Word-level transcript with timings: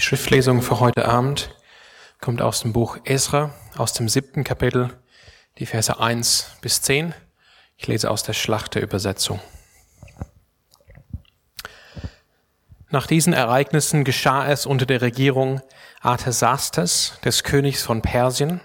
Die 0.00 0.06
Schriftlesung 0.06 0.62
für 0.62 0.80
heute 0.80 1.06
Abend 1.06 1.54
kommt 2.22 2.40
aus 2.40 2.62
dem 2.62 2.72
Buch 2.72 2.96
Esra, 3.04 3.54
aus 3.76 3.92
dem 3.92 4.08
siebten 4.08 4.44
Kapitel, 4.44 4.98
die 5.58 5.66
Verse 5.66 6.00
1 6.00 6.56
bis 6.62 6.80
10. 6.80 7.12
Ich 7.76 7.86
lese 7.86 8.10
aus 8.10 8.22
der 8.22 8.32
Schlachterübersetzung. 8.32 9.40
Nach 12.88 13.06
diesen 13.06 13.34
Ereignissen 13.34 14.04
geschah 14.04 14.50
es 14.50 14.64
unter 14.64 14.86
der 14.86 15.02
Regierung 15.02 15.60
Arthasastes, 16.00 17.18
des 17.22 17.44
Königs 17.44 17.82
von 17.82 18.00
Persien, 18.00 18.62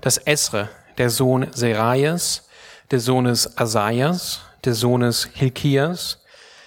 dass 0.00 0.18
Esra, 0.18 0.68
der 0.98 1.10
Sohn 1.10 1.46
Seraias, 1.52 2.48
des 2.90 3.04
Sohnes 3.04 3.56
Asaias, 3.56 4.40
des 4.64 4.80
Sohnes 4.80 5.28
Hilkias, 5.32 6.24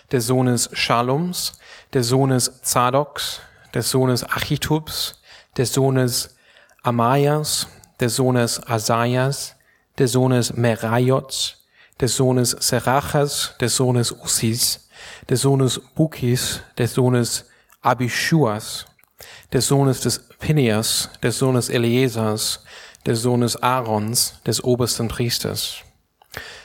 des 0.10 0.26
Sohnes 0.26 0.70
Shalums, 0.72 1.60
des 1.94 2.08
Sohnes 2.08 2.62
Zadoks, 2.62 3.42
des 3.74 3.90
Sohnes 3.90 4.24
Achitubs, 4.30 5.16
des 5.56 5.66
Sohnes 5.66 6.10
Amaias, 6.84 7.68
des 8.00 8.10
Sohnes 8.10 8.48
Asaias, 8.66 9.56
des 9.98 10.08
Sohnes 10.08 10.44
Merajots, 10.56 11.56
des 12.00 12.08
Sohnes 12.08 12.46
Serachas, 12.46 13.56
des 13.60 13.70
Sohnes 13.70 14.06
Usis, 14.24 14.90
des 15.28 15.36
Sohnes 15.36 15.70
Bukis, 15.96 16.62
des 16.78 16.88
Sohnes 16.88 17.28
Abishuas, 17.82 18.86
des 19.52 19.62
Sohnes 19.62 19.94
des 19.94 20.22
Phineas, 20.40 21.10
des 21.22 21.38
Sohnes 21.38 21.70
Eliesers, 21.70 22.64
des 23.06 23.22
Sohnes 23.22 23.56
Aarons, 23.62 24.34
des 24.46 24.64
obersten 24.64 25.08
Priesters. 25.08 25.84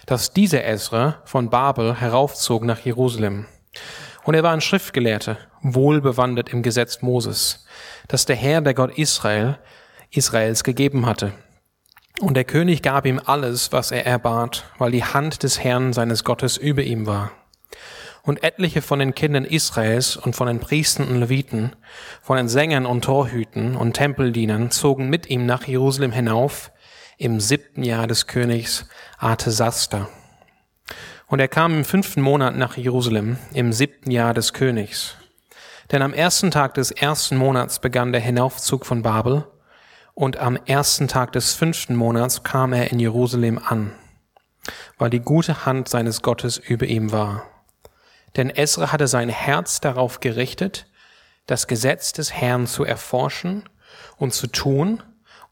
Dass 0.06 0.32
dieser 0.32 0.64
Ezra 0.64 1.22
von 1.24 1.48
Babel 1.48 1.94
heraufzog 2.00 2.62
nach 2.64 2.80
Jerusalem. 2.80 3.46
Und 4.24 4.34
er 4.34 4.42
war 4.42 4.52
ein 4.52 4.62
Schriftgelehrter, 4.62 5.36
wohlbewandert 5.60 6.48
im 6.48 6.62
Gesetz 6.62 7.02
Moses, 7.02 7.66
das 8.08 8.24
der 8.26 8.36
Herr, 8.36 8.62
der 8.62 8.74
Gott 8.74 8.98
Israel, 8.98 9.58
Israels 10.10 10.64
gegeben 10.64 11.06
hatte. 11.06 11.32
Und 12.20 12.34
der 12.34 12.44
König 12.44 12.82
gab 12.82 13.06
ihm 13.06 13.20
alles, 13.24 13.72
was 13.72 13.90
er 13.90 14.06
erbat, 14.06 14.64
weil 14.78 14.92
die 14.92 15.04
Hand 15.04 15.42
des 15.42 15.62
Herrn 15.62 15.92
seines 15.92 16.24
Gottes 16.24 16.56
über 16.56 16.82
ihm 16.82 17.06
war. 17.06 17.32
Und 18.22 18.42
etliche 18.42 18.80
von 18.80 19.00
den 19.00 19.14
Kindern 19.14 19.44
Israels 19.44 20.16
und 20.16 20.34
von 20.34 20.46
den 20.46 20.60
Priestern 20.60 21.08
und 21.08 21.20
Leviten, 21.20 21.76
von 22.22 22.38
den 22.38 22.48
Sängern 22.48 22.86
und 22.86 23.04
Torhüten 23.04 23.76
und 23.76 23.92
Tempeldienern 23.92 24.70
zogen 24.70 25.10
mit 25.10 25.28
ihm 25.28 25.44
nach 25.44 25.66
Jerusalem 25.66 26.12
hinauf 26.12 26.70
im 27.18 27.40
siebten 27.40 27.82
Jahr 27.82 28.06
des 28.06 28.26
Königs 28.26 28.86
Artesasta. 29.18 30.08
Und 31.34 31.40
er 31.40 31.48
kam 31.48 31.74
im 31.74 31.84
fünften 31.84 32.22
Monat 32.22 32.54
nach 32.54 32.76
Jerusalem, 32.76 33.38
im 33.52 33.72
siebten 33.72 34.12
Jahr 34.12 34.34
des 34.34 34.52
Königs. 34.52 35.16
Denn 35.90 36.00
am 36.00 36.14
ersten 36.14 36.52
Tag 36.52 36.74
des 36.74 36.92
ersten 36.92 37.36
Monats 37.36 37.80
begann 37.80 38.12
der 38.12 38.20
Hinaufzug 38.20 38.86
von 38.86 39.02
Babel, 39.02 39.44
und 40.14 40.36
am 40.36 40.56
ersten 40.64 41.08
Tag 41.08 41.32
des 41.32 41.54
fünften 41.54 41.96
Monats 41.96 42.44
kam 42.44 42.72
er 42.72 42.92
in 42.92 43.00
Jerusalem 43.00 43.58
an, 43.58 43.90
weil 44.96 45.10
die 45.10 45.18
gute 45.18 45.66
Hand 45.66 45.88
seines 45.88 46.22
Gottes 46.22 46.56
über 46.56 46.86
ihm 46.86 47.10
war. 47.10 47.42
Denn 48.36 48.48
Esra 48.48 48.92
hatte 48.92 49.08
sein 49.08 49.28
Herz 49.28 49.80
darauf 49.80 50.20
gerichtet, 50.20 50.86
das 51.46 51.66
Gesetz 51.66 52.12
des 52.12 52.32
Herrn 52.32 52.68
zu 52.68 52.84
erforschen 52.84 53.68
und 54.18 54.32
zu 54.34 54.46
tun 54.46 55.02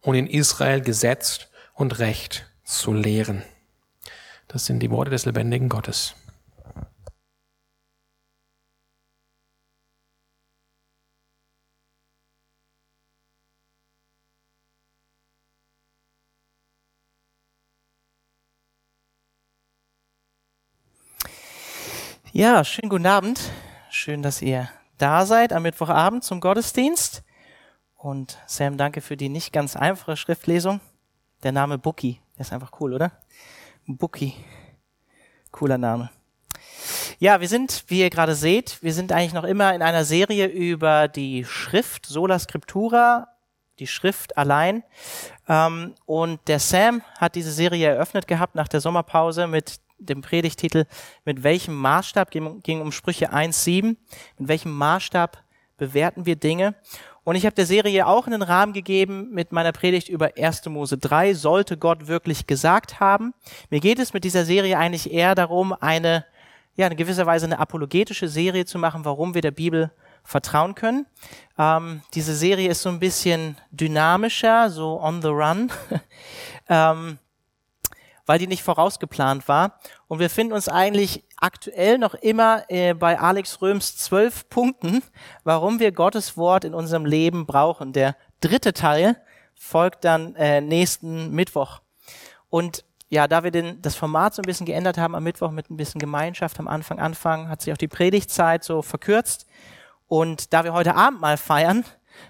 und 0.01 0.15
in 0.15 0.29
Israel 0.29 0.81
Gesetz 0.81 1.49
und 1.75 1.99
Recht 1.99 2.47
zu 2.63 2.93
lehren. 2.93 3.43
Das 4.53 4.67
sind 4.67 4.81
die 4.81 4.91
Worte 4.91 5.11
des 5.11 5.25
lebendigen 5.25 5.71
Gottes. 5.71 6.15
Ja, 22.35 22.63
schönen 22.65 22.91
guten 22.91 23.07
Abend. 23.07 23.41
Schön, 23.91 24.23
dass 24.23 24.43
ihr 24.43 24.69
da 24.99 25.25
seid 25.25 25.55
am 25.55 25.63
Mittwochabend 25.63 26.25
zum 26.25 26.41
Gottesdienst. 26.41 27.23
Und 27.97 28.39
Sam, 28.47 28.77
danke 28.77 29.01
für 29.01 29.17
die 29.17 29.31
nicht 29.31 29.53
ganz 29.55 29.77
einfache 29.77 30.17
Schriftlesung. 30.19 30.81
Der 31.43 31.53
Name 31.53 31.79
Buki, 31.79 32.21
der 32.37 32.43
ist 32.43 32.53
einfach 32.53 32.73
cool, 32.81 32.93
oder? 32.93 33.13
Buki. 33.87 34.35
Cooler 35.51 35.79
Name. 35.79 36.11
Ja, 37.19 37.41
wir 37.41 37.49
sind, 37.49 37.85
wie 37.89 38.01
ihr 38.01 38.11
gerade 38.11 38.35
seht, 38.35 38.83
wir 38.83 38.93
sind 38.93 39.13
eigentlich 39.13 39.33
noch 39.33 39.45
immer 39.45 39.75
in 39.75 39.83
einer 39.83 40.05
Serie 40.05 40.47
über 40.47 41.09
die 41.09 41.45
Schrift, 41.45 42.07
Sola 42.07 42.39
Scriptura, 42.39 43.29
die 43.79 43.87
Schrift 43.87 44.37
allein. 44.37 44.83
Ähm, 45.49 45.95
und 46.07 46.41
der 46.49 46.59
Sam 46.59 47.03
hat 47.19 47.35
diese 47.35 47.53
Serie 47.53 47.89
eröffnet 47.89 48.27
gehabt 48.27 48.55
nach 48.55 48.69
der 48.69 48.81
Sommerpause 48.81 49.47
mit 49.47 49.81
dem 49.99 50.21
Predigtitel, 50.21 50.87
mit 51.25 51.43
welchem 51.43 51.75
Maßstab, 51.75 52.31
ging, 52.31 52.81
um 52.81 52.93
Sprüche 52.93 53.33
1.7, 53.33 53.97
mit 54.39 54.49
welchem 54.49 54.73
Maßstab 54.73 55.43
bewerten 55.77 56.27
wir 56.27 56.37
Dinge. 56.37 56.75
Und 57.25 57.37
ich 57.37 57.47
habe 57.47 57.55
der 57.55 57.67
Serie 57.67 58.07
auch 58.07 58.27
einen 58.27 58.43
Rahmen 58.43 58.73
gegeben 58.73 59.31
mit 59.31 59.53
meiner 59.53 59.73
Predigt 59.73 60.09
über 60.09 60.31
1. 60.37 60.67
Mose 60.67 60.99
3, 60.99 61.35
sollte 61.35 61.77
Gott 61.77 62.09
wirklich 62.09 62.47
gesagt 62.47 62.99
haben. 62.99 63.33
Mir 63.71 63.81
geht 63.81 63.99
es 64.01 64.13
mit 64.13 64.25
dieser 64.25 64.45
Serie 64.45 64.77
eigentlich 64.77 65.13
eher 65.13 65.35
darum, 65.35 65.73
eine, 65.73 66.25
ja, 66.75 66.89
in 66.89 66.97
gewisser 66.97 67.27
Weise 67.27 67.47
eine 67.47 67.61
apologetische 67.61 68.29
Serie 68.29 68.65
zu 68.65 68.79
machen, 68.79 69.05
warum 69.05 69.35
wir 69.35 69.43
der 69.43 69.53
Bibel 69.53 69.93
vertrauen 70.25 70.75
können. 70.75 71.07
Ähm, 71.59 72.03
diese 72.15 72.35
Serie 72.35 72.69
ist 72.69 72.83
so 72.83 72.89
ein 72.89 72.99
bisschen 72.99 73.57
dynamischer, 73.71 74.71
so 74.71 75.01
on 75.01 75.23
the 75.23 75.29
run. 75.29 75.71
ähm, 76.69 77.19
weil 78.33 78.39
die 78.39 78.47
nicht 78.47 78.63
vorausgeplant 78.63 79.47
war. 79.47 79.79
Und 80.09 80.19
wir 80.19 80.31
finden 80.31 80.55
uns 80.55 80.67
eigentlich 80.67 81.23
aktuell 81.37 81.99
noch 81.99 82.15
immer 82.15 82.65
äh, 82.69 82.95
bei 82.95 83.21
Alex 83.21 83.61
Röms 83.61 83.99
zwölf 83.99 84.49
Punkten, 84.49 85.03
warum 85.45 85.81
wir 85.81 85.93
Gottes 85.93 86.39
Wort 86.39 86.65
in 86.65 86.73
unserem 86.73 87.05
Leben 87.05 87.45
brauchen. 87.45 87.93
Der 87.93 88.17
dritte 88.41 88.73
Teil 88.73 89.19
folgt 89.55 90.07
dann 90.07 90.35
äh, 90.37 90.63
nächsten 90.63 91.31
Mittwoch. 91.33 91.83
Und 92.49 92.87
ja, 93.11 93.29
da 93.29 93.45
wir 93.45 93.51
den, 93.51 93.83
das 93.83 93.97
Format 93.97 94.33
so 94.33 94.41
ein 94.41 94.47
bisschen 94.47 94.65
geändert 94.65 94.97
haben 94.97 95.15
am 95.15 95.25
Mittwoch 95.25 95.51
mit 95.51 95.69
ein 95.69 95.77
bisschen 95.77 96.01
Gemeinschaft 96.01 96.59
am 96.59 96.69
Anfang 96.69 97.01
anfangen, 97.01 97.51
hat 97.51 97.61
sich 97.61 97.71
auch 97.71 97.77
die 97.77 97.87
Predigtzeit 97.87 98.65
so 98.65 98.81
verkürzt. 98.81 99.47
Und 100.09 100.55
da 100.55 100.65
wir 100.65 100.73
heute 100.73 100.95
Abend 100.95 101.21
mal 101.21 101.37
feiern, 101.37 101.85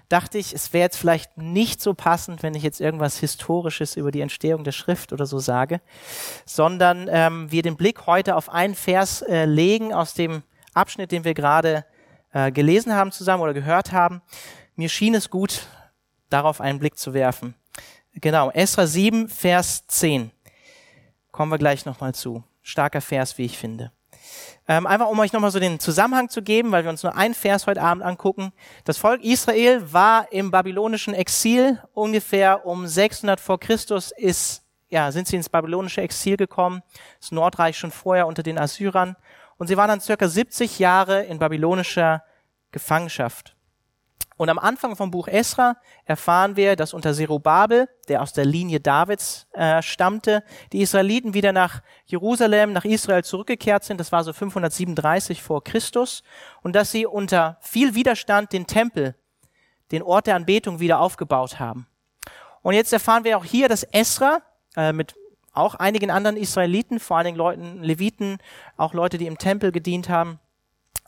dachte 0.09 0.37
ich, 0.37 0.53
es 0.53 0.73
wäre 0.73 0.83
jetzt 0.83 0.97
vielleicht 0.97 1.37
nicht 1.37 1.81
so 1.81 1.93
passend, 1.93 2.43
wenn 2.43 2.55
ich 2.55 2.63
jetzt 2.63 2.81
irgendwas 2.81 3.17
Historisches 3.19 3.95
über 3.95 4.11
die 4.11 4.21
Entstehung 4.21 4.63
der 4.63 4.71
Schrift 4.71 5.13
oder 5.13 5.25
so 5.25 5.39
sage, 5.39 5.81
sondern 6.45 7.07
ähm, 7.11 7.51
wir 7.51 7.61
den 7.61 7.75
Blick 7.75 8.05
heute 8.07 8.35
auf 8.35 8.49
einen 8.49 8.75
Vers 8.75 9.21
äh, 9.21 9.45
legen 9.45 9.93
aus 9.93 10.13
dem 10.13 10.43
Abschnitt, 10.73 11.11
den 11.11 11.23
wir 11.23 11.33
gerade 11.33 11.85
äh, 12.31 12.51
gelesen 12.51 12.93
haben 12.93 13.11
zusammen 13.11 13.43
oder 13.43 13.53
gehört 13.53 13.91
haben. 13.91 14.21
Mir 14.75 14.89
schien 14.89 15.15
es 15.15 15.29
gut, 15.29 15.67
darauf 16.29 16.61
einen 16.61 16.79
Blick 16.79 16.97
zu 16.97 17.13
werfen. 17.13 17.55
Genau, 18.15 18.51
Esra 18.51 18.87
7, 18.87 19.27
Vers 19.27 19.87
10. 19.87 20.31
Kommen 21.31 21.51
wir 21.51 21.57
gleich 21.57 21.85
nochmal 21.85 22.13
zu. 22.13 22.43
Starker 22.61 23.01
Vers, 23.01 23.37
wie 23.37 23.45
ich 23.45 23.57
finde. 23.57 23.91
Ähm, 24.67 24.87
einfach 24.87 25.07
um 25.07 25.19
euch 25.19 25.33
nochmal 25.33 25.51
so 25.51 25.59
den 25.59 25.79
Zusammenhang 25.79 26.29
zu 26.29 26.41
geben, 26.41 26.71
weil 26.71 26.83
wir 26.83 26.89
uns 26.89 27.03
nur 27.03 27.15
einen 27.15 27.33
Vers 27.33 27.67
heute 27.67 27.81
Abend 27.81 28.03
angucken. 28.03 28.53
Das 28.85 28.97
Volk 28.97 29.21
Israel 29.21 29.91
war 29.91 30.31
im 30.31 30.51
babylonischen 30.51 31.13
Exil 31.13 31.81
ungefähr 31.93 32.65
um 32.65 32.87
600 32.87 33.41
vor 33.41 33.59
Christus 33.59 34.11
ist, 34.15 34.63
ja, 34.89 35.11
sind 35.11 35.27
sie 35.27 35.35
ins 35.35 35.49
babylonische 35.49 36.01
Exil 36.01 36.37
gekommen. 36.37 36.81
Das 37.19 37.31
Nordreich 37.31 37.77
schon 37.77 37.91
vorher 37.91 38.25
unter 38.25 38.43
den 38.43 38.57
Assyrern. 38.57 39.17
Und 39.57 39.67
sie 39.67 39.75
waren 39.75 39.89
dann 39.89 40.01
circa 40.01 40.27
70 40.27 40.79
Jahre 40.79 41.23
in 41.23 41.39
babylonischer 41.39 42.23
Gefangenschaft. 42.71 43.55
Und 44.37 44.49
am 44.49 44.59
Anfang 44.59 44.95
vom 44.95 45.11
Buch 45.11 45.27
Esra 45.27 45.77
erfahren 46.05 46.55
wir, 46.55 46.75
dass 46.75 46.93
unter 46.93 47.13
Zerubabel, 47.13 47.87
der 48.07 48.21
aus 48.21 48.33
der 48.33 48.45
Linie 48.45 48.79
Davids 48.79 49.47
äh, 49.53 49.81
stammte, 49.81 50.43
die 50.71 50.81
Israeliten 50.81 51.33
wieder 51.33 51.51
nach 51.51 51.81
Jerusalem, 52.05 52.73
nach 52.73 52.85
Israel 52.85 53.23
zurückgekehrt 53.23 53.83
sind. 53.83 53.99
Das 53.99 54.11
war 54.11 54.23
so 54.23 54.33
537 54.33 55.41
vor 55.41 55.63
Christus. 55.63 56.23
Und 56.61 56.75
dass 56.75 56.91
sie 56.91 57.05
unter 57.05 57.57
viel 57.61 57.95
Widerstand 57.95 58.53
den 58.53 58.67
Tempel, 58.67 59.15
den 59.91 60.01
Ort 60.01 60.27
der 60.27 60.35
Anbetung 60.35 60.79
wieder 60.79 60.99
aufgebaut 60.99 61.59
haben. 61.59 61.87
Und 62.61 62.73
jetzt 62.73 62.93
erfahren 62.93 63.23
wir 63.23 63.37
auch 63.37 63.45
hier, 63.45 63.69
dass 63.69 63.83
Esra 63.83 64.41
äh, 64.75 64.93
mit 64.93 65.15
auch 65.53 65.75
einigen 65.75 66.09
anderen 66.09 66.35
Israeliten, 66.35 66.99
vor 66.99 67.17
allen 67.17 67.25
Dingen 67.25 67.37
Leuten, 67.37 67.83
Leviten, 67.83 68.39
auch 68.75 68.93
Leute, 68.93 69.19
die 69.19 69.27
im 69.27 69.37
Tempel 69.37 69.71
gedient 69.71 70.09
haben, 70.09 70.39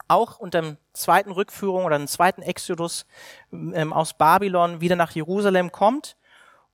auch 0.08 0.40
unter 0.40 0.62
dem 0.62 0.78
zweiten 0.94 1.32
Rückführung 1.32 1.86
oder 1.86 1.98
dem 1.98 2.08
zweiten 2.08 2.42
Exodus 2.42 3.06
ähm, 3.52 3.94
aus 3.94 4.14
Babylon 4.14 4.82
wieder 4.82 4.96
nach 4.96 5.12
Jerusalem 5.12 5.72
kommt. 5.72 6.16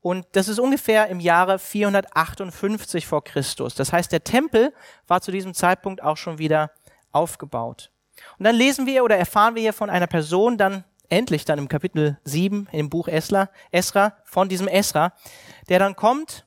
Und 0.02 0.26
das 0.32 0.48
ist 0.48 0.60
ungefähr 0.60 1.08
im 1.08 1.20
Jahre 1.20 1.60
458 1.60 3.06
vor 3.06 3.24
Christus. 3.24 3.76
Das 3.76 3.94
heißt, 3.94 4.12
der 4.12 4.24
Tempel 4.24 4.74
war 5.08 5.22
zu 5.22 5.32
diesem 5.32 5.54
Zeitpunkt 5.54 6.02
auch 6.02 6.18
schon 6.18 6.40
wieder 6.40 6.72
aufgebaut. 7.12 7.92
Und 8.38 8.46
dann 8.46 8.56
lesen 8.56 8.86
wir 8.86 9.04
oder 9.04 9.18
erfahren 9.18 9.56
wir 9.56 9.62
hier 9.62 9.74
von 9.74 9.90
einer 9.90 10.08
Person 10.08 10.58
dann 10.58 10.84
endlich 11.10 11.46
dann 11.46 11.60
im 11.60 11.68
Kapitel 11.68 12.18
7 12.24 12.68
im 12.72 12.90
Buch 12.90 13.08
Esra, 13.08 13.50
Esra 13.72 14.18
von 14.24 14.50
diesem 14.50 14.68
Esra, 14.68 15.14
der 15.70 15.80
dann 15.80 15.96
kommt 15.96 16.46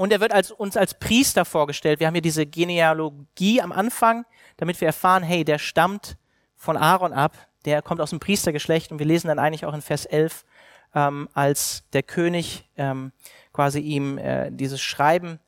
und 0.00 0.12
er 0.12 0.20
wird 0.20 0.32
als, 0.32 0.50
uns 0.50 0.76
als 0.76 0.94
Priester 0.94 1.44
vorgestellt. 1.44 2.00
Wir 2.00 2.06
haben 2.06 2.14
hier 2.14 2.22
diese 2.22 2.46
Genealogie 2.46 3.60
am 3.60 3.70
Anfang, 3.70 4.24
damit 4.60 4.80
wir 4.80 4.86
erfahren, 4.86 5.22
hey, 5.22 5.42
der 5.42 5.58
stammt 5.58 6.18
von 6.54 6.76
Aaron 6.76 7.14
ab, 7.14 7.48
der 7.64 7.80
kommt 7.80 8.00
aus 8.00 8.10
dem 8.10 8.20
Priestergeschlecht 8.20 8.92
und 8.92 8.98
wir 8.98 9.06
lesen 9.06 9.28
dann 9.28 9.38
eigentlich 9.38 9.64
auch 9.64 9.72
in 9.72 9.80
Vers 9.80 10.04
11, 10.04 10.44
ähm, 10.94 11.28
als 11.32 11.84
der 11.94 12.02
König 12.02 12.68
ähm, 12.76 13.12
quasi 13.54 13.80
ihm 13.80 14.18
äh, 14.18 14.50
dieses 14.50 14.80
Schreiben 14.82 15.40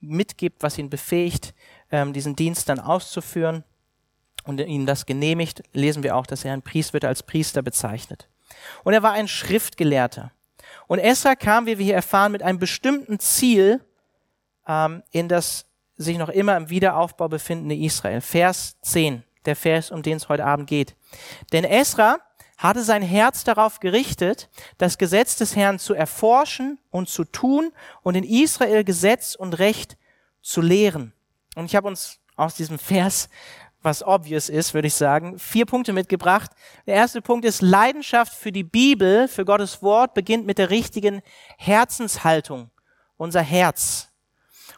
mitgibt, 0.00 0.62
was 0.62 0.78
ihn 0.78 0.88
befähigt, 0.88 1.54
ähm, 1.90 2.14
diesen 2.14 2.34
Dienst 2.34 2.70
dann 2.70 2.80
auszuführen 2.80 3.62
und 4.44 4.58
ihm 4.58 4.86
das 4.86 5.04
genehmigt, 5.04 5.62
lesen 5.74 6.02
wir 6.02 6.16
auch, 6.16 6.26
dass 6.26 6.44
er 6.44 6.54
ein 6.54 6.62
Priester 6.62 6.94
wird 6.94 7.04
als 7.04 7.22
Priester 7.22 7.60
bezeichnet. 7.60 8.28
Und 8.84 8.94
er 8.94 9.02
war 9.02 9.12
ein 9.12 9.28
Schriftgelehrter. 9.28 10.32
Und 10.86 10.98
Esra 10.98 11.34
kam, 11.34 11.66
wie 11.66 11.76
wir 11.76 11.84
hier 11.84 11.94
erfahren, 11.94 12.32
mit 12.32 12.42
einem 12.42 12.58
bestimmten 12.58 13.18
Ziel 13.18 13.84
ähm, 14.66 15.02
in 15.10 15.28
das 15.28 15.66
sich 15.96 16.18
noch 16.18 16.28
immer 16.28 16.56
im 16.56 16.70
Wiederaufbau 16.70 17.28
befindende 17.28 17.74
Israel. 17.74 18.20
Vers 18.20 18.76
10, 18.82 19.22
der 19.44 19.56
Vers, 19.56 19.90
um 19.90 20.02
den 20.02 20.16
es 20.16 20.28
heute 20.28 20.44
Abend 20.44 20.68
geht. 20.68 20.94
Denn 21.52 21.64
Esra 21.64 22.18
hatte 22.58 22.82
sein 22.82 23.02
Herz 23.02 23.44
darauf 23.44 23.80
gerichtet, 23.80 24.48
das 24.78 24.98
Gesetz 24.98 25.36
des 25.36 25.56
Herrn 25.56 25.78
zu 25.78 25.94
erforschen 25.94 26.78
und 26.90 27.08
zu 27.08 27.24
tun 27.24 27.72
und 28.02 28.14
in 28.14 28.24
Israel 28.24 28.84
Gesetz 28.84 29.34
und 29.34 29.58
Recht 29.58 29.96
zu 30.42 30.60
lehren. 30.60 31.12
Und 31.54 31.66
ich 31.66 31.76
habe 31.76 31.88
uns 31.88 32.18
aus 32.36 32.54
diesem 32.54 32.78
Vers 32.78 33.28
was 33.86 34.02
obvious 34.02 34.50
ist, 34.50 34.74
würde 34.74 34.88
ich 34.88 34.94
sagen, 34.94 35.38
vier 35.38 35.64
Punkte 35.64 35.94
mitgebracht. 35.94 36.50
Der 36.86 36.96
erste 36.96 37.22
Punkt 37.22 37.46
ist 37.46 37.62
Leidenschaft 37.62 38.34
für 38.34 38.52
die 38.52 38.64
Bibel, 38.64 39.28
für 39.28 39.46
Gottes 39.46 39.80
Wort, 39.80 40.12
beginnt 40.12 40.44
mit 40.44 40.58
der 40.58 40.70
richtigen 40.70 41.22
Herzenshaltung, 41.56 42.70
unser 43.16 43.40
Herz. 43.40 44.08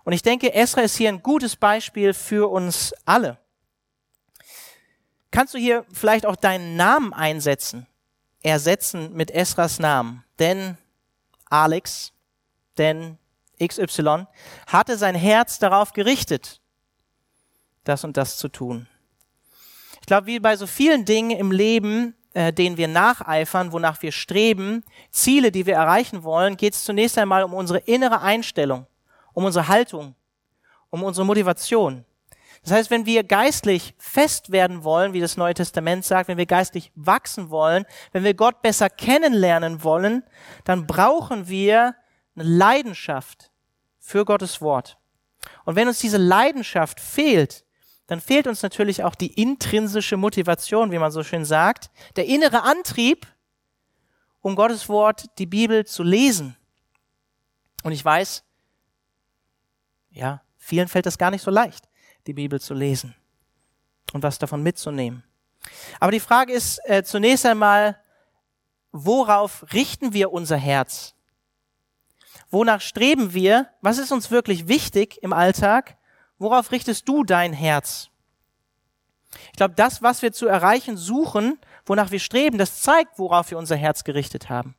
Und 0.08 0.14
ich 0.14 0.22
denke, 0.22 0.54
Esra 0.54 0.80
ist 0.80 0.96
hier 0.96 1.10
ein 1.10 1.22
gutes 1.22 1.54
Beispiel 1.54 2.14
für 2.14 2.50
uns 2.50 2.94
alle. 3.04 3.36
Kannst 5.30 5.52
du 5.52 5.58
hier 5.58 5.84
vielleicht 5.92 6.24
auch 6.24 6.36
deinen 6.36 6.76
Namen 6.76 7.12
einsetzen, 7.12 7.86
ersetzen 8.42 9.12
mit 9.12 9.30
Esras 9.30 9.78
Namen? 9.78 10.24
Denn 10.38 10.78
Alex, 11.50 12.14
denn 12.78 13.18
XY 13.62 14.26
hatte 14.66 14.96
sein 14.96 15.14
Herz 15.14 15.58
darauf 15.58 15.92
gerichtet, 15.92 16.62
das 17.84 18.02
und 18.02 18.16
das 18.16 18.38
zu 18.38 18.48
tun 18.48 18.88
glaube, 20.08 20.26
wie 20.26 20.40
bei 20.40 20.56
so 20.56 20.66
vielen 20.66 21.04
Dingen 21.04 21.30
im 21.30 21.52
Leben, 21.52 22.14
äh, 22.32 22.52
denen 22.52 22.76
wir 22.76 22.88
nacheifern, 22.88 23.72
wonach 23.72 24.02
wir 24.02 24.10
streben, 24.10 24.82
Ziele, 25.10 25.52
die 25.52 25.66
wir 25.66 25.74
erreichen 25.74 26.24
wollen, 26.24 26.56
geht 26.56 26.74
es 26.74 26.82
zunächst 26.82 27.18
einmal 27.18 27.44
um 27.44 27.54
unsere 27.54 27.78
innere 27.80 28.22
Einstellung, 28.22 28.86
um 29.38 29.44
unsere 29.44 29.68
Haltung, 29.68 30.16
um 30.90 31.04
unsere 31.04 31.24
Motivation. 31.24 32.04
Das 32.64 32.72
heißt, 32.72 32.90
wenn 32.90 33.06
wir 33.06 33.22
geistlich 33.22 33.94
fest 33.96 34.50
werden 34.50 34.82
wollen, 34.82 35.12
wie 35.12 35.20
das 35.20 35.36
Neue 35.36 35.54
Testament 35.54 36.04
sagt, 36.04 36.26
wenn 36.26 36.38
wir 36.38 36.46
geistlich 36.46 36.90
wachsen 36.96 37.48
wollen, 37.48 37.86
wenn 38.10 38.24
wir 38.24 38.34
Gott 38.34 38.62
besser 38.62 38.90
kennenlernen 38.90 39.84
wollen, 39.84 40.24
dann 40.64 40.88
brauchen 40.88 41.46
wir 41.46 41.94
eine 42.34 42.48
Leidenschaft 42.48 43.52
für 44.00 44.24
Gottes 44.24 44.60
Wort. 44.60 44.98
Und 45.64 45.76
wenn 45.76 45.86
uns 45.86 46.00
diese 46.00 46.18
Leidenschaft 46.18 46.98
fehlt, 46.98 47.64
dann 48.08 48.20
fehlt 48.20 48.48
uns 48.48 48.64
natürlich 48.64 49.04
auch 49.04 49.14
die 49.14 49.40
intrinsische 49.40 50.16
Motivation, 50.16 50.90
wie 50.90 50.98
man 50.98 51.12
so 51.12 51.22
schön 51.22 51.44
sagt, 51.44 51.90
der 52.16 52.26
innere 52.26 52.64
Antrieb, 52.64 53.24
um 54.40 54.56
Gottes 54.56 54.88
Wort, 54.88 55.26
die 55.38 55.46
Bibel 55.46 55.86
zu 55.86 56.02
lesen. 56.02 56.56
Und 57.84 57.92
ich 57.92 58.04
weiß, 58.04 58.42
ja, 60.18 60.42
vielen 60.58 60.88
fällt 60.88 61.06
es 61.06 61.16
gar 61.16 61.30
nicht 61.30 61.42
so 61.42 61.50
leicht, 61.50 61.88
die 62.26 62.34
Bibel 62.34 62.60
zu 62.60 62.74
lesen 62.74 63.14
und 64.12 64.22
was 64.22 64.38
davon 64.38 64.62
mitzunehmen. 64.62 65.22
Aber 66.00 66.12
die 66.12 66.20
Frage 66.20 66.52
ist 66.52 66.80
äh, 66.84 67.02
zunächst 67.04 67.46
einmal, 67.46 67.98
worauf 68.90 69.64
richten 69.72 70.12
wir 70.12 70.32
unser 70.32 70.56
Herz? 70.56 71.14
Wonach 72.50 72.80
streben 72.80 73.32
wir? 73.32 73.68
Was 73.80 73.98
ist 73.98 74.10
uns 74.10 74.30
wirklich 74.30 74.68
wichtig 74.68 75.22
im 75.22 75.32
Alltag? 75.32 75.96
Worauf 76.38 76.72
richtest 76.72 77.08
du 77.08 77.24
dein 77.24 77.52
Herz? 77.52 78.08
Ich 79.52 79.58
glaube, 79.58 79.74
das, 79.74 80.02
was 80.02 80.22
wir 80.22 80.32
zu 80.32 80.46
erreichen 80.46 80.96
suchen, 80.96 81.58
wonach 81.84 82.10
wir 82.10 82.20
streben, 82.20 82.58
das 82.58 82.82
zeigt, 82.82 83.18
worauf 83.18 83.50
wir 83.50 83.58
unser 83.58 83.76
Herz 83.76 84.04
gerichtet 84.04 84.48
haben. 84.48 84.74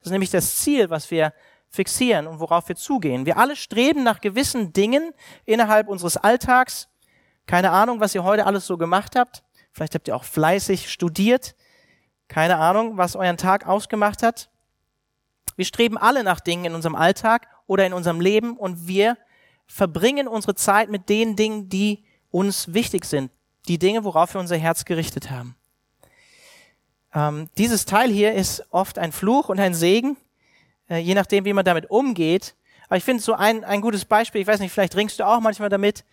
Das 0.00 0.06
ist 0.06 0.12
nämlich 0.12 0.30
das 0.30 0.56
Ziel, 0.56 0.90
was 0.90 1.10
wir 1.10 1.32
fixieren 1.74 2.26
und 2.26 2.40
worauf 2.40 2.68
wir 2.68 2.76
zugehen. 2.76 3.26
Wir 3.26 3.36
alle 3.36 3.56
streben 3.56 4.02
nach 4.02 4.20
gewissen 4.20 4.72
Dingen 4.72 5.12
innerhalb 5.44 5.88
unseres 5.88 6.16
Alltags. 6.16 6.88
Keine 7.46 7.70
Ahnung, 7.70 8.00
was 8.00 8.14
ihr 8.14 8.24
heute 8.24 8.46
alles 8.46 8.66
so 8.66 8.78
gemacht 8.78 9.16
habt. 9.16 9.42
Vielleicht 9.72 9.94
habt 9.94 10.08
ihr 10.08 10.16
auch 10.16 10.24
fleißig 10.24 10.90
studiert. 10.90 11.56
Keine 12.28 12.56
Ahnung, 12.56 12.96
was 12.96 13.16
euren 13.16 13.36
Tag 13.36 13.66
ausgemacht 13.66 14.22
hat. 14.22 14.50
Wir 15.56 15.64
streben 15.64 15.98
alle 15.98 16.24
nach 16.24 16.40
Dingen 16.40 16.64
in 16.64 16.74
unserem 16.74 16.94
Alltag 16.94 17.48
oder 17.66 17.86
in 17.86 17.92
unserem 17.92 18.20
Leben 18.20 18.56
und 18.56 18.88
wir 18.88 19.16
verbringen 19.66 20.28
unsere 20.28 20.54
Zeit 20.54 20.90
mit 20.90 21.08
den 21.08 21.36
Dingen, 21.36 21.68
die 21.68 22.04
uns 22.30 22.72
wichtig 22.74 23.04
sind, 23.04 23.30
die 23.68 23.78
Dinge, 23.78 24.04
worauf 24.04 24.34
wir 24.34 24.40
unser 24.40 24.56
Herz 24.56 24.84
gerichtet 24.84 25.30
haben. 25.30 25.56
Ähm, 27.14 27.48
dieses 27.56 27.84
Teil 27.84 28.10
hier 28.10 28.34
ist 28.34 28.64
oft 28.70 28.98
ein 28.98 29.12
Fluch 29.12 29.48
und 29.48 29.60
ein 29.60 29.74
Segen, 29.74 30.16
äh, 30.88 30.98
je 30.98 31.14
nachdem, 31.14 31.44
wie 31.44 31.52
man 31.52 31.64
damit 31.64 31.90
umgeht. 31.90 32.54
Aber 32.88 32.96
ich 32.96 33.04
finde 33.04 33.22
so 33.22 33.34
ein, 33.34 33.64
ein 33.64 33.80
gutes 33.80 34.04
Beispiel, 34.04 34.40
ich 34.40 34.46
weiß 34.46 34.60
nicht, 34.60 34.72
vielleicht 34.72 34.96
ringst 34.96 35.18
du 35.18 35.26
auch 35.26 35.40
manchmal 35.40 35.68
damit. 35.68 36.04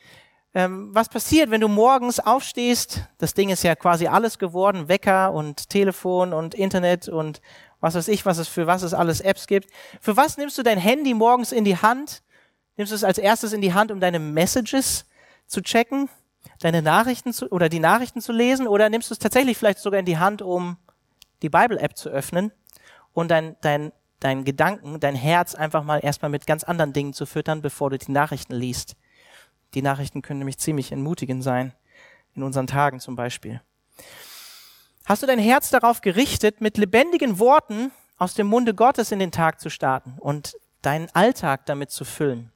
Ähm, 0.54 0.90
was 0.94 1.10
passiert, 1.10 1.50
wenn 1.50 1.62
du 1.62 1.68
morgens 1.68 2.20
aufstehst? 2.20 3.02
Das 3.18 3.34
Ding 3.34 3.50
ist 3.50 3.64
ja 3.64 3.76
quasi 3.76 4.08
alles 4.08 4.38
geworden, 4.38 4.88
Wecker 4.90 5.32
und 5.32 5.70
Telefon 5.70 6.34
und 6.34 6.54
Internet 6.54 7.08
und 7.08 7.42
was 7.80 7.96
weiß 7.96 8.10
ich, 8.10 8.26
was 8.26 8.38
es 8.38 8.48
für 8.48 8.68
was 8.68 8.84
es 8.84 8.94
alles 8.94 9.22
Apps 9.22 9.48
gibt. 9.48 9.70
Für 10.02 10.18
was 10.18 10.38
nimmst 10.38 10.58
du 10.58 10.64
dein 10.64 10.78
Handy 10.78 11.14
morgens 11.14 11.52
in 11.52 11.64
die 11.64 11.78
Hand 11.78 12.22
Nimmst 12.78 12.92
du 12.92 12.96
es 12.96 13.04
als 13.04 13.18
erstes 13.18 13.54
in 13.54 13.62
die 13.62 13.74
Hand, 13.74 13.92
um 13.92 14.00
deine 14.00 14.20
Messages 14.20 15.06
zu 15.46 15.62
checken, 15.62 16.10
deine 16.62 16.82
Nachrichten 16.82 17.34
zu, 17.34 17.48
oder 17.52 17.70
die 17.70 17.80
Nachrichten 17.80 18.22
zu 18.22 18.32
lesen, 18.32 18.68
oder 18.68 18.90
nimmst 18.90 19.10
du 19.10 19.14
es 19.14 19.20
tatsächlich 19.20 19.58
vielleicht 19.58 19.80
sogar 19.80 20.00
in 20.00 20.06
die 20.08 20.18
Hand, 20.18 20.42
um 20.42 20.78
die 21.42 21.50
Bible-App 21.50 21.96
zu 21.98 22.10
öffnen 22.10 22.52
und 23.14 23.30
dein, 23.30 23.56
dein, 23.62 23.92
dein 24.22 24.46
Gedanken, 24.46 25.02
dein 25.02 25.16
Herz 25.16 25.54
einfach 25.54 25.84
mal 25.84 25.98
erstmal 25.98 26.32
mit 26.32 26.48
ganz 26.48 26.64
anderen 26.64 26.94
Dingen 26.94 27.14
zu 27.14 27.26
füttern, 27.26 27.62
bevor 27.62 27.90
du 27.90 27.98
die 27.98 28.12
Nachrichten 28.12 28.56
liest. 28.56 28.96
Die 29.74 29.82
Nachrichten 29.82 30.22
können 30.22 30.40
nämlich 30.40 30.58
ziemlich 30.58 30.94
entmutigend 30.94 31.44
sein, 31.44 31.74
in 32.34 32.44
unseren 32.44 32.68
Tagen 32.68 33.02
zum 33.02 33.16
Beispiel. 33.16 33.62
Hast 35.06 35.24
du 35.24 35.28
dein 35.28 35.40
Herz 35.40 35.70
darauf 35.70 36.02
gerichtet, 36.02 36.62
mit 36.62 36.78
lebendigen 36.78 37.40
Worten 37.40 37.92
aus 38.18 38.36
dem 38.36 38.48
Munde 38.48 38.74
Gottes 38.74 39.12
in 39.12 39.20
den 39.20 39.32
Tag 39.32 39.60
zu 39.60 39.70
starten 39.70 40.16
und 40.20 40.56
deinen 40.82 41.10
Alltag 41.14 41.66
damit 41.66 41.92
zu 41.92 42.06
füllen? 42.06 42.52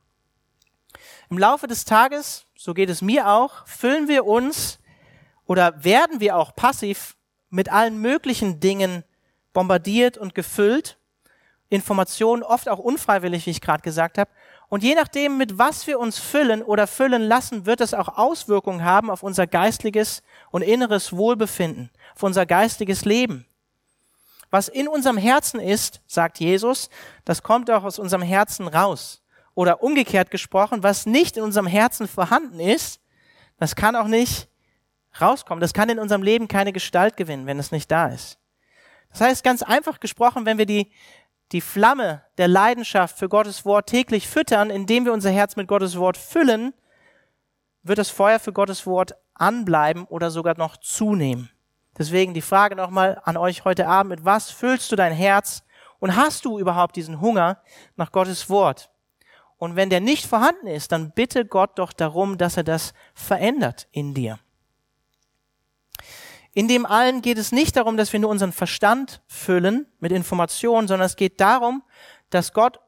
Im 1.29 1.37
Laufe 1.37 1.67
des 1.67 1.85
Tages, 1.85 2.45
so 2.55 2.73
geht 2.73 2.89
es 2.89 3.01
mir 3.01 3.27
auch, 3.27 3.67
füllen 3.67 4.07
wir 4.07 4.25
uns 4.25 4.79
oder 5.45 5.83
werden 5.83 6.19
wir 6.19 6.37
auch 6.37 6.55
passiv 6.55 7.15
mit 7.49 7.69
allen 7.71 7.99
möglichen 7.99 8.59
Dingen 8.59 9.03
bombardiert 9.53 10.17
und 10.17 10.35
gefüllt. 10.35 10.97
Informationen 11.69 12.43
oft 12.43 12.69
auch 12.69 12.79
unfreiwillig, 12.79 13.45
wie 13.45 13.51
ich 13.51 13.61
gerade 13.61 13.81
gesagt 13.81 14.17
habe. 14.17 14.29
Und 14.67 14.83
je 14.83 14.95
nachdem, 14.95 15.37
mit 15.37 15.57
was 15.57 15.85
wir 15.87 15.99
uns 15.99 16.17
füllen 16.17 16.61
oder 16.61 16.87
füllen 16.87 17.21
lassen, 17.21 17.65
wird 17.65 17.81
es 17.81 17.93
auch 17.93 18.17
Auswirkungen 18.17 18.83
haben 18.83 19.09
auf 19.09 19.23
unser 19.23 19.47
geistliches 19.47 20.23
und 20.51 20.61
inneres 20.61 21.13
Wohlbefinden, 21.13 21.91
auf 22.15 22.23
unser 22.23 22.45
geistiges 22.45 23.05
Leben. 23.05 23.45
Was 24.49 24.67
in 24.67 24.87
unserem 24.87 25.17
Herzen 25.17 25.59
ist, 25.59 26.01
sagt 26.07 26.39
Jesus, 26.39 26.89
das 27.25 27.43
kommt 27.43 27.69
auch 27.69 27.83
aus 27.83 27.99
unserem 27.99 28.21
Herzen 28.21 28.67
raus. 28.67 29.21
Oder 29.53 29.81
umgekehrt 29.83 30.31
gesprochen, 30.31 30.83
was 30.83 31.05
nicht 31.05 31.37
in 31.37 31.43
unserem 31.43 31.67
Herzen 31.67 32.07
vorhanden 32.07 32.59
ist, 32.59 32.99
das 33.57 33.75
kann 33.75 33.95
auch 33.95 34.07
nicht 34.07 34.47
rauskommen. 35.19 35.61
Das 35.61 35.73
kann 35.73 35.89
in 35.89 35.99
unserem 35.99 36.23
Leben 36.23 36.47
keine 36.47 36.73
Gestalt 36.73 37.17
gewinnen, 37.17 37.45
wenn 37.45 37.59
es 37.59 37.71
nicht 37.71 37.89
da 37.89 38.07
ist. 38.07 38.37
Das 39.11 39.21
heißt, 39.21 39.43
ganz 39.43 39.63
einfach 39.63 40.01
gesprochen, 40.01 40.45
wenn 40.45 40.57
wir 40.57 40.65
die, 40.65 40.91
die 41.51 41.61
Flamme 41.61 42.23
der 42.37 42.47
Leidenschaft 42.47 43.17
für 43.17 43.29
Gottes 43.29 43.65
Wort 43.65 43.87
täglich 43.87 44.27
füttern, 44.27 44.69
indem 44.69 45.05
wir 45.05 45.13
unser 45.13 45.31
Herz 45.31 45.55
mit 45.55 45.67
Gottes 45.67 45.97
Wort 45.97 46.17
füllen, 46.17 46.73
wird 47.83 47.99
das 47.99 48.09
Feuer 48.09 48.39
für 48.39 48.53
Gottes 48.53 48.85
Wort 48.87 49.15
anbleiben 49.35 50.05
oder 50.05 50.31
sogar 50.31 50.57
noch 50.57 50.77
zunehmen. 50.77 51.49
Deswegen 51.97 52.33
die 52.33 52.41
Frage 52.41 52.75
nochmal 52.75 53.21
an 53.23 53.37
euch 53.37 53.63
heute 53.63 53.87
Abend, 53.87 54.09
mit 54.09 54.25
was 54.25 54.51
füllst 54.51 54.91
du 54.91 54.95
dein 54.95 55.13
Herz 55.13 55.63
und 55.99 56.15
hast 56.15 56.45
du 56.45 56.59
überhaupt 56.59 56.95
diesen 56.95 57.21
Hunger 57.21 57.61
nach 57.95 58.11
Gottes 58.11 58.49
Wort? 58.49 58.91
Und 59.57 59.75
wenn 59.75 59.89
der 59.89 60.01
nicht 60.01 60.25
vorhanden 60.25 60.67
ist, 60.67 60.91
dann 60.91 61.11
bitte 61.11 61.45
Gott 61.45 61.79
doch 61.79 61.93
darum, 61.93 62.37
dass 62.37 62.57
er 62.57 62.63
das 62.63 62.93
verändert 63.13 63.87
in 63.91 64.13
dir. 64.13 64.39
In 66.55 66.69
dem 66.69 66.85
allen 66.85 67.21
geht 67.21 67.37
es 67.37 67.51
nicht 67.51 67.75
darum, 67.75 67.97
dass 67.97 68.13
wir 68.13 68.19
nur 68.21 68.29
unseren 68.29 68.53
Verstand 68.53 69.21
füllen 69.27 69.87
mit 69.99 70.13
Informationen, 70.13 70.87
sondern 70.87 71.05
es 71.05 71.17
geht 71.17 71.41
darum, 71.41 71.83
dass 72.29 72.53
Gott 72.53 72.79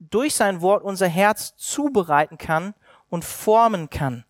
durch 0.00 0.34
sein 0.34 0.60
Wort 0.62 0.82
unser 0.82 1.06
Herz 1.06 1.54
zubereiten 1.56 2.38
kann 2.38 2.74
und 3.08 3.24
formen 3.24 3.88
kann. 3.88 4.24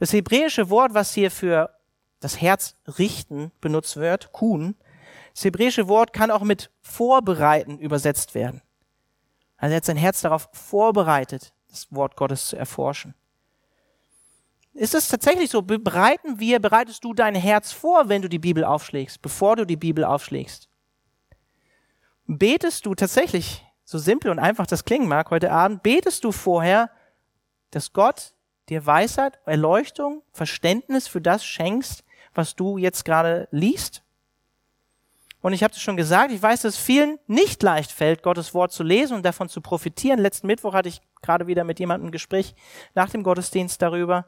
Das 0.00 0.12
hebräische 0.12 0.68
Wort, 0.68 0.94
was 0.94 1.14
hier 1.14 1.30
für 1.30 1.70
das 2.18 2.40
Herz 2.40 2.74
richten 2.98 3.52
benutzt 3.60 3.96
wird, 3.96 4.32
kun, 4.32 4.74
das 5.32 5.44
hebräische 5.44 5.86
Wort 5.86 6.12
kann 6.12 6.32
auch 6.32 6.42
mit 6.42 6.72
vorbereiten 6.80 7.78
übersetzt 7.78 8.34
werden. 8.34 8.62
Also 9.58 9.74
er 9.74 9.76
hat 9.76 9.84
sein 9.84 9.96
Herz 9.96 10.22
darauf 10.22 10.48
vorbereitet, 10.52 11.52
das 11.68 11.86
Wort 11.92 12.16
Gottes 12.16 12.48
zu 12.48 12.56
erforschen. 12.56 13.14
Ist 14.74 14.94
es 14.94 15.08
tatsächlich 15.08 15.50
so? 15.50 15.62
Bereiten 15.62 16.38
wir, 16.38 16.58
bereitest 16.58 17.04
du 17.04 17.12
dein 17.12 17.34
Herz 17.34 17.72
vor, 17.72 18.08
wenn 18.08 18.22
du 18.22 18.28
die 18.28 18.38
Bibel 18.38 18.64
aufschlägst, 18.64 19.20
bevor 19.20 19.56
du 19.56 19.66
die 19.66 19.76
Bibel 19.76 20.04
aufschlägst? 20.04 20.68
Betest 22.26 22.86
du 22.86 22.94
tatsächlich, 22.94 23.64
so 23.84 23.98
simpel 23.98 24.30
und 24.30 24.38
einfach 24.38 24.66
das 24.66 24.84
klingen 24.84 25.08
mag 25.08 25.30
heute 25.30 25.52
Abend, 25.52 25.82
betest 25.82 26.24
du 26.24 26.32
vorher, 26.32 26.90
dass 27.70 27.92
Gott 27.92 28.32
dir 28.68 28.86
Weisheit, 28.86 29.38
Erleuchtung, 29.44 30.22
Verständnis 30.32 31.08
für 31.08 31.20
das 31.20 31.44
schenkst, 31.44 32.04
was 32.32 32.56
du 32.56 32.78
jetzt 32.78 33.04
gerade 33.04 33.48
liest? 33.50 34.02
Und 35.42 35.52
ich 35.52 35.64
habe 35.64 35.74
es 35.74 35.80
schon 35.80 35.96
gesagt, 35.96 36.32
ich 36.32 36.40
weiß, 36.40 36.62
dass 36.62 36.76
es 36.76 36.80
vielen 36.80 37.18
nicht 37.26 37.62
leicht 37.62 37.90
fällt, 37.90 38.22
Gottes 38.22 38.54
Wort 38.54 38.72
zu 38.72 38.84
lesen 38.84 39.14
und 39.14 39.26
davon 39.26 39.48
zu 39.48 39.60
profitieren. 39.60 40.20
Letzten 40.20 40.46
Mittwoch 40.46 40.72
hatte 40.72 40.88
ich 40.88 41.02
gerade 41.20 41.48
wieder 41.48 41.64
mit 41.64 41.80
jemandem 41.80 42.08
ein 42.08 42.12
Gespräch 42.12 42.54
nach 42.94 43.10
dem 43.10 43.24
Gottesdienst 43.24 43.82
darüber. 43.82 44.26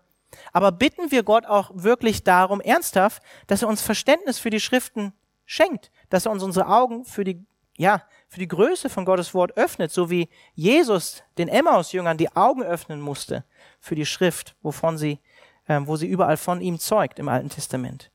Aber 0.52 0.72
bitten 0.72 1.10
wir 1.10 1.22
Gott 1.22 1.46
auch 1.46 1.70
wirklich 1.74 2.24
darum, 2.24 2.60
ernsthaft, 2.60 3.22
dass 3.46 3.62
er 3.62 3.68
uns 3.68 3.82
Verständnis 3.82 4.38
für 4.38 4.50
die 4.50 4.60
Schriften 4.60 5.12
schenkt, 5.46 5.90
dass 6.10 6.26
er 6.26 6.32
uns 6.32 6.42
unsere 6.42 6.68
Augen 6.68 7.04
für 7.04 7.24
die, 7.24 7.44
ja, 7.76 8.02
für 8.28 8.40
die 8.40 8.48
Größe 8.48 8.88
von 8.88 9.04
Gottes 9.04 9.34
Wort 9.34 9.56
öffnet, 9.56 9.90
so 9.90 10.10
wie 10.10 10.28
Jesus 10.54 11.22
den 11.38 11.48
Emmaus-Jüngern 11.48 12.16
die 12.16 12.34
Augen 12.34 12.62
öffnen 12.62 13.00
musste 13.00 13.44
für 13.80 13.94
die 13.94 14.06
Schrift, 14.06 14.56
wovon 14.62 14.98
sie, 14.98 15.20
äh, 15.66 15.80
wo 15.84 15.96
sie 15.96 16.06
überall 16.06 16.36
von 16.36 16.60
ihm 16.60 16.78
zeugt 16.78 17.18
im 17.18 17.28
Alten 17.28 17.50
Testament 17.50 18.10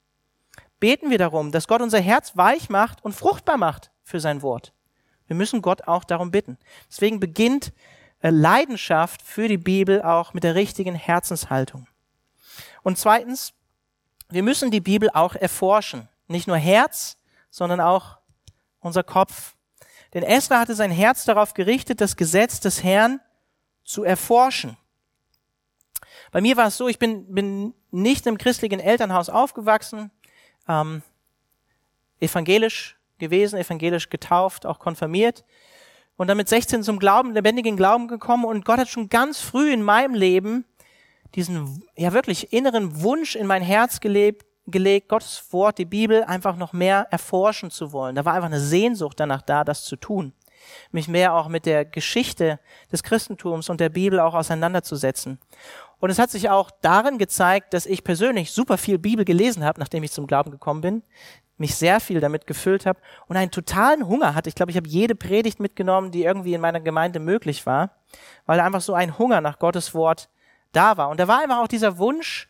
beten 0.80 1.10
wir 1.10 1.18
darum, 1.18 1.52
dass 1.52 1.68
Gott 1.68 1.82
unser 1.82 2.00
Herz 2.00 2.38
weich 2.38 2.70
macht 2.70 3.04
und 3.04 3.14
fruchtbar 3.14 3.58
macht 3.58 3.92
für 4.04 4.20
sein 4.20 4.42
Wort. 4.42 4.74
Wir 5.28 5.36
müssen 5.36 5.62
Gott 5.62 5.88
auch 5.88 6.04
darum 6.04 6.32
bitten. 6.32 6.58
Deswegen 6.90 7.20
beginnt 7.20 7.72
äh, 8.22 8.30
Leidenschaft 8.30 9.22
für 9.22 9.48
die 9.48 9.58
Bibel 9.58 10.02
auch 10.02 10.34
mit 10.34 10.44
der 10.44 10.56
richtigen 10.56 10.96
Herzenshaltung. 10.96 11.88
Und 12.84 12.98
zweitens, 12.98 13.54
wir 14.30 14.44
müssen 14.44 14.72
die 14.72 14.82
Bibel 14.82 15.10
auch 15.14 15.36
erforschen. 15.36 16.08
Nicht 16.28 16.48
nur 16.48 16.58
Herz, 16.58 17.18
sondern 17.50 17.82
auch 17.82 18.18
unser 18.80 19.04
Kopf. 19.04 19.56
Denn 20.14 20.24
Esra 20.24 20.60
hatte 20.60 20.76
sein 20.76 20.92
Herz 20.92 21.26
darauf 21.26 21.54
gerichtet, 21.54 22.02
das 22.02 22.16
Gesetz 22.16 22.60
des 22.60 22.84
Herrn 22.84 23.20
zu 23.84 24.04
erforschen. 24.04 24.78
Bei 26.32 26.42
mir 26.42 26.58
war 26.58 26.68
es 26.68 26.78
so, 26.78 26.88
ich 26.88 27.00
bin, 27.00 27.34
bin 27.34 27.74
nicht 27.92 28.28
im 28.28 28.38
christlichen 28.38 28.80
Elternhaus 28.80 29.30
aufgewachsen 29.30 30.12
ähm, 30.68 31.02
evangelisch 32.20 32.98
gewesen, 33.18 33.60
evangelisch 33.60 34.10
getauft, 34.10 34.66
auch 34.66 34.80
konfirmiert 34.80 35.44
und 36.16 36.28
dann 36.28 36.38
mit 36.38 36.48
16 36.48 36.84
zum 36.84 37.00
Glauben, 37.00 37.34
lebendigen 37.34 37.76
Glauben 37.76 38.08
gekommen 38.08 38.46
und 38.46 38.66
Gott 38.66 38.80
hat 38.80 38.90
schon 38.90 39.10
ganz 39.10 39.40
früh 39.42 39.74
in 39.74 39.82
meinem 39.82 40.14
Leben 40.14 40.66
diesen, 41.36 41.84
ja 41.96 42.14
wirklich 42.14 42.54
inneren 42.54 43.02
Wunsch 43.02 43.36
in 43.36 43.48
mein 43.48 43.62
Herz 43.62 44.00
gelebt, 44.00 44.46
gelegt, 44.68 45.10
Gottes 45.10 45.44
Wort, 45.52 45.78
die 45.78 45.86
Bibel 45.86 46.24
einfach 46.24 46.56
noch 46.56 46.74
mehr 46.74 47.08
erforschen 47.12 47.72
zu 47.72 47.92
wollen. 47.92 48.16
Da 48.16 48.26
war 48.26 48.34
einfach 48.34 48.48
eine 48.48 48.60
Sehnsucht 48.60 49.20
danach 49.20 49.42
da, 49.42 49.64
das 49.64 49.84
zu 49.86 49.96
tun. 49.96 50.34
Mich 50.92 51.08
mehr 51.08 51.34
auch 51.34 51.48
mit 51.48 51.66
der 51.66 51.86
Geschichte 51.86 52.60
des 52.92 53.04
Christentums 53.04 53.70
und 53.70 53.80
der 53.80 53.90
Bibel 53.90 54.20
auch 54.20 54.34
auseinanderzusetzen. 54.34 55.40
Und 56.00 56.10
es 56.10 56.20
hat 56.20 56.30
sich 56.30 56.50
auch 56.50 56.72
darin 56.82 57.18
gezeigt, 57.18 57.74
dass 57.74 57.86
ich 57.86 58.04
persönlich 58.04 58.52
super 58.52 58.78
viel 58.78 58.98
Bibel 58.98 59.26
gelesen 59.26 59.64
habe, 59.64 59.80
nachdem 59.80 60.04
ich 60.04 60.12
zum 60.12 60.28
Glauben 60.28 60.52
gekommen 60.52 60.82
bin, 60.82 61.04
mich 61.58 61.76
sehr 61.76 62.00
viel 62.00 62.22
damit 62.22 62.48
gefüllt 62.48 62.86
habe 62.86 63.00
und 63.28 63.36
einen 63.36 63.52
totalen 63.52 64.08
Hunger 64.08 64.34
hatte. 64.34 64.48
Ich 64.48 64.56
glaube, 64.56 64.72
ich 64.72 64.78
habe 64.78 64.88
jede 64.88 65.16
Predigt 65.16 65.60
mitgenommen, 65.60 66.12
die 66.12 66.24
irgendwie 66.24 66.54
in 66.54 66.62
meiner 66.62 66.80
Gemeinde 66.80 67.20
möglich 67.20 67.66
war, 67.66 67.98
weil 68.46 68.62
einfach 68.62 68.82
so 68.82 68.94
ein 68.94 69.18
Hunger 69.18 69.42
nach 69.42 69.60
Gottes 69.60 69.94
Wort 69.94 70.30
da 70.72 70.98
war. 70.98 71.10
Und 71.10 71.20
da 71.20 71.28
war 71.28 71.40
einfach 71.40 71.60
auch 71.60 71.68
dieser 71.68 71.98
Wunsch, 71.98 72.48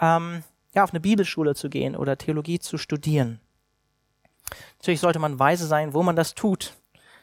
ähm, 0.00 0.42
ja, 0.74 0.84
auf 0.84 0.90
eine 0.90 1.00
Bibelschule 1.00 1.54
zu 1.54 1.68
gehen 1.68 1.96
oder 1.96 2.18
Theologie 2.18 2.58
zu 2.58 2.78
studieren. 2.78 3.40
Natürlich 4.78 5.00
sollte 5.00 5.18
man 5.18 5.38
weise 5.38 5.66
sein, 5.66 5.94
wo 5.94 6.02
man 6.02 6.16
das 6.16 6.34
tut, 6.34 6.74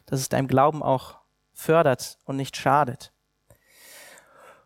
dass 0.06 0.20
es 0.20 0.30
deinem 0.30 0.48
Glauben 0.48 0.84
auch 0.84 1.18
fördert 1.54 2.18
und 2.26 2.36
nicht 2.36 2.58
schadet. 2.58 3.12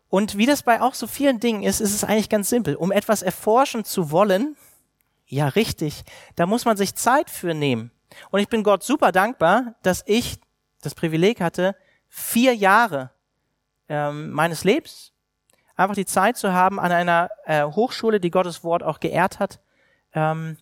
Und 0.08 0.36
wie 0.36 0.46
das 0.46 0.64
bei 0.64 0.82
auch 0.82 0.94
so 0.94 1.06
vielen 1.06 1.38
Dingen 1.38 1.62
ist, 1.62 1.80
ist 1.80 1.94
es 1.94 2.04
eigentlich 2.04 2.28
ganz 2.28 2.48
simpel. 2.50 2.74
Um 2.74 2.90
etwas 2.90 3.22
erforschen 3.22 3.84
zu 3.84 4.10
wollen, 4.10 4.56
ja 5.26 5.46
richtig, 5.48 6.02
da 6.34 6.46
muss 6.46 6.64
man 6.64 6.76
sich 6.76 6.96
Zeit 6.96 7.30
für 7.30 7.54
nehmen. 7.54 7.92
Und 8.30 8.40
ich 8.40 8.48
bin 8.48 8.64
Gott 8.64 8.82
super 8.82 9.12
dankbar, 9.12 9.76
dass 9.82 10.02
ich 10.06 10.40
das 10.82 10.96
Privileg 10.96 11.40
hatte, 11.40 11.76
vier 12.08 12.54
Jahre 12.56 13.12
ähm, 13.88 14.30
meines 14.30 14.64
Lebens 14.64 15.09
einfach 15.80 15.94
die 15.94 16.06
Zeit 16.06 16.36
zu 16.36 16.52
haben, 16.52 16.78
an 16.78 16.92
einer 16.92 17.30
äh, 17.44 17.64
Hochschule, 17.64 18.20
die 18.20 18.30
Gottes 18.30 18.62
Wort 18.62 18.82
auch 18.82 19.00
geehrt 19.00 19.38
hat, 19.38 19.60
ähm, 20.14 20.56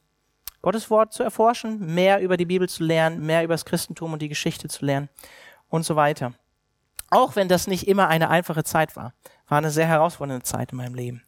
Gottes 0.63 0.91
Wort 0.91 1.13
zu 1.13 1.23
erforschen, 1.23 1.95
mehr 1.95 2.21
über 2.21 2.37
die 2.37 2.45
Bibel 2.45 2.69
zu 2.69 2.85
lernen, 2.85 3.25
mehr 3.25 3.45
über 3.45 3.55
das 3.55 3.65
Christentum 3.65 4.13
und 4.13 4.23
die 4.23 4.29
Geschichte 4.29 4.69
zu 4.69 4.85
lernen 4.85 5.09
und 5.69 5.85
so 5.85 5.97
weiter. 5.97 6.33
Auch 7.11 7.37
wenn 7.37 7.49
das 7.49 7.67
nicht 7.67 7.89
immer 7.89 8.09
eine 8.09 8.29
einfache 8.29 8.65
Zeit 8.65 8.97
war. 8.97 9.15
War 9.49 9.59
eine 9.59 9.71
sehr 9.71 9.87
herausfordernde 9.87 10.45
Zeit 10.45 10.73
in 10.73 10.79
meinem 10.79 10.95
Leben. 10.95 11.23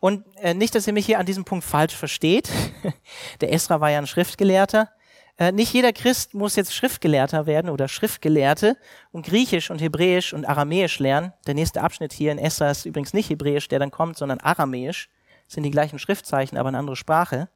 Und 0.00 0.24
äh, 0.36 0.54
nicht, 0.54 0.74
dass 0.74 0.86
ihr 0.86 0.92
mich 0.92 1.06
hier 1.06 1.18
an 1.18 1.26
diesem 1.26 1.44
Punkt 1.44 1.64
falsch 1.64 1.96
versteht. 1.96 2.50
Der 3.40 3.52
Esra 3.52 3.80
war 3.80 3.90
ja 3.90 3.98
ein 3.98 4.06
Schriftgelehrter. 4.06 4.90
Äh, 5.36 5.50
nicht 5.50 5.72
jeder 5.72 5.92
Christ 5.92 6.34
muss 6.34 6.54
jetzt 6.54 6.74
Schriftgelehrter 6.74 7.46
werden 7.46 7.68
oder 7.70 7.88
Schriftgelehrte 7.88 8.76
und 9.10 9.26
Griechisch 9.26 9.70
und 9.70 9.80
Hebräisch 9.80 10.32
und 10.32 10.44
Aramäisch 10.44 11.00
lernen. 11.00 11.32
Der 11.46 11.54
nächste 11.54 11.82
Abschnitt 11.82 12.12
hier 12.12 12.30
in 12.30 12.38
Esra 12.38 12.70
ist 12.70 12.86
übrigens 12.86 13.12
nicht 13.12 13.30
Hebräisch, 13.30 13.68
der 13.68 13.80
dann 13.80 13.90
kommt, 13.90 14.16
sondern 14.16 14.38
Aramäisch. 14.40 15.08
Das 15.46 15.54
sind 15.54 15.64
die 15.64 15.70
gleichen 15.70 15.98
Schriftzeichen, 15.98 16.56
aber 16.56 16.68
eine 16.68 16.78
andere 16.78 16.96
Sprache. 16.96 17.48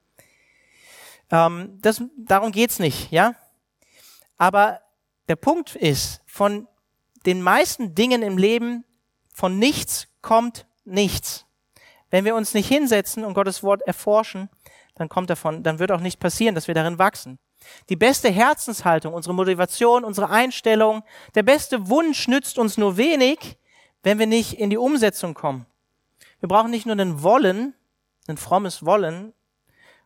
Ähm, 1.30 1.78
das, 1.80 2.02
darum 2.16 2.50
geht's 2.50 2.80
nicht, 2.80 3.12
ja. 3.12 3.34
Aber 4.38 4.80
der 5.28 5.36
Punkt 5.36 5.76
ist, 5.76 6.22
von 6.26 6.66
den 7.26 7.42
meisten 7.42 7.94
Dingen 7.94 8.22
im 8.22 8.38
Leben 8.38 8.84
von 9.32 9.58
nichts 9.58 10.08
kommt 10.20 10.66
nichts. 10.84 11.44
Wenn 12.10 12.24
wir 12.24 12.34
uns 12.34 12.54
nicht 12.54 12.68
hinsetzen 12.68 13.24
und 13.24 13.34
Gottes 13.34 13.62
Wort 13.62 13.82
erforschen, 13.82 14.48
dann 14.94 15.08
kommt 15.08 15.30
davon, 15.30 15.62
dann 15.62 15.78
wird 15.78 15.92
auch 15.92 16.00
nicht 16.00 16.18
passieren, 16.18 16.54
dass 16.54 16.66
wir 16.66 16.74
darin 16.74 16.98
wachsen. 16.98 17.38
Die 17.88 17.96
beste 17.96 18.28
Herzenshaltung, 18.28 19.14
unsere 19.14 19.34
Motivation, 19.34 20.04
unsere 20.04 20.30
Einstellung, 20.30 21.02
der 21.34 21.42
beste 21.42 21.88
Wunsch 21.88 22.28
nützt 22.28 22.58
uns 22.58 22.76
nur 22.76 22.96
wenig, 22.96 23.58
wenn 24.02 24.18
wir 24.18 24.26
nicht 24.26 24.54
in 24.54 24.70
die 24.70 24.78
Umsetzung 24.78 25.34
kommen. 25.34 25.66
Wir 26.40 26.48
brauchen 26.48 26.70
nicht 26.70 26.86
nur 26.86 26.92
einen 26.92 27.22
Wollen, 27.22 27.74
ein 28.28 28.36
frommes 28.36 28.84
Wollen 28.84 29.32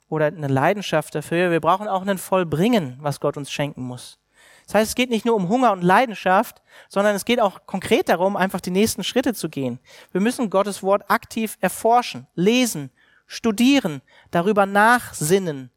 oder 0.09 0.27
eine 0.27 0.49
Leidenschaft 0.49 1.15
dafür, 1.15 1.51
wir 1.51 1.61
brauchen 1.61 1.89
auch 1.89 2.07
ein 2.07 2.19
Vollbringen, 2.19 2.99
was 3.01 3.21
Gott 3.21 3.37
uns 3.37 3.51
schenken 3.51 3.83
muss. 3.83 4.19
Das 4.67 4.75
heißt, 4.75 4.89
es 4.91 4.95
geht 4.95 5.11
nicht 5.11 5.27
nur 5.27 5.35
um 5.35 5.49
Hunger 5.49 5.73
und 5.73 5.83
Leidenschaft, 5.83 6.63
sondern 6.89 7.15
es 7.15 7.25
geht 7.25 7.41
auch 7.41 7.67
konkret 7.67 8.09
darum, 8.09 8.37
einfach 8.37 8.61
die 8.61 8.71
nächsten 8.71 9.05
Schritte 9.05 9.35
zu 9.35 9.49
gehen. 9.49 9.79
Wir 10.13 10.21
müssen 10.21 10.51
Gottes 10.51 10.83
Wort 10.83 11.11
aktiv 11.11 11.59
erforschen, 11.61 12.27
lesen, 12.35 12.91
studieren, 13.27 14.03
darüber 14.31 14.67
nachsinnen, 14.67 15.71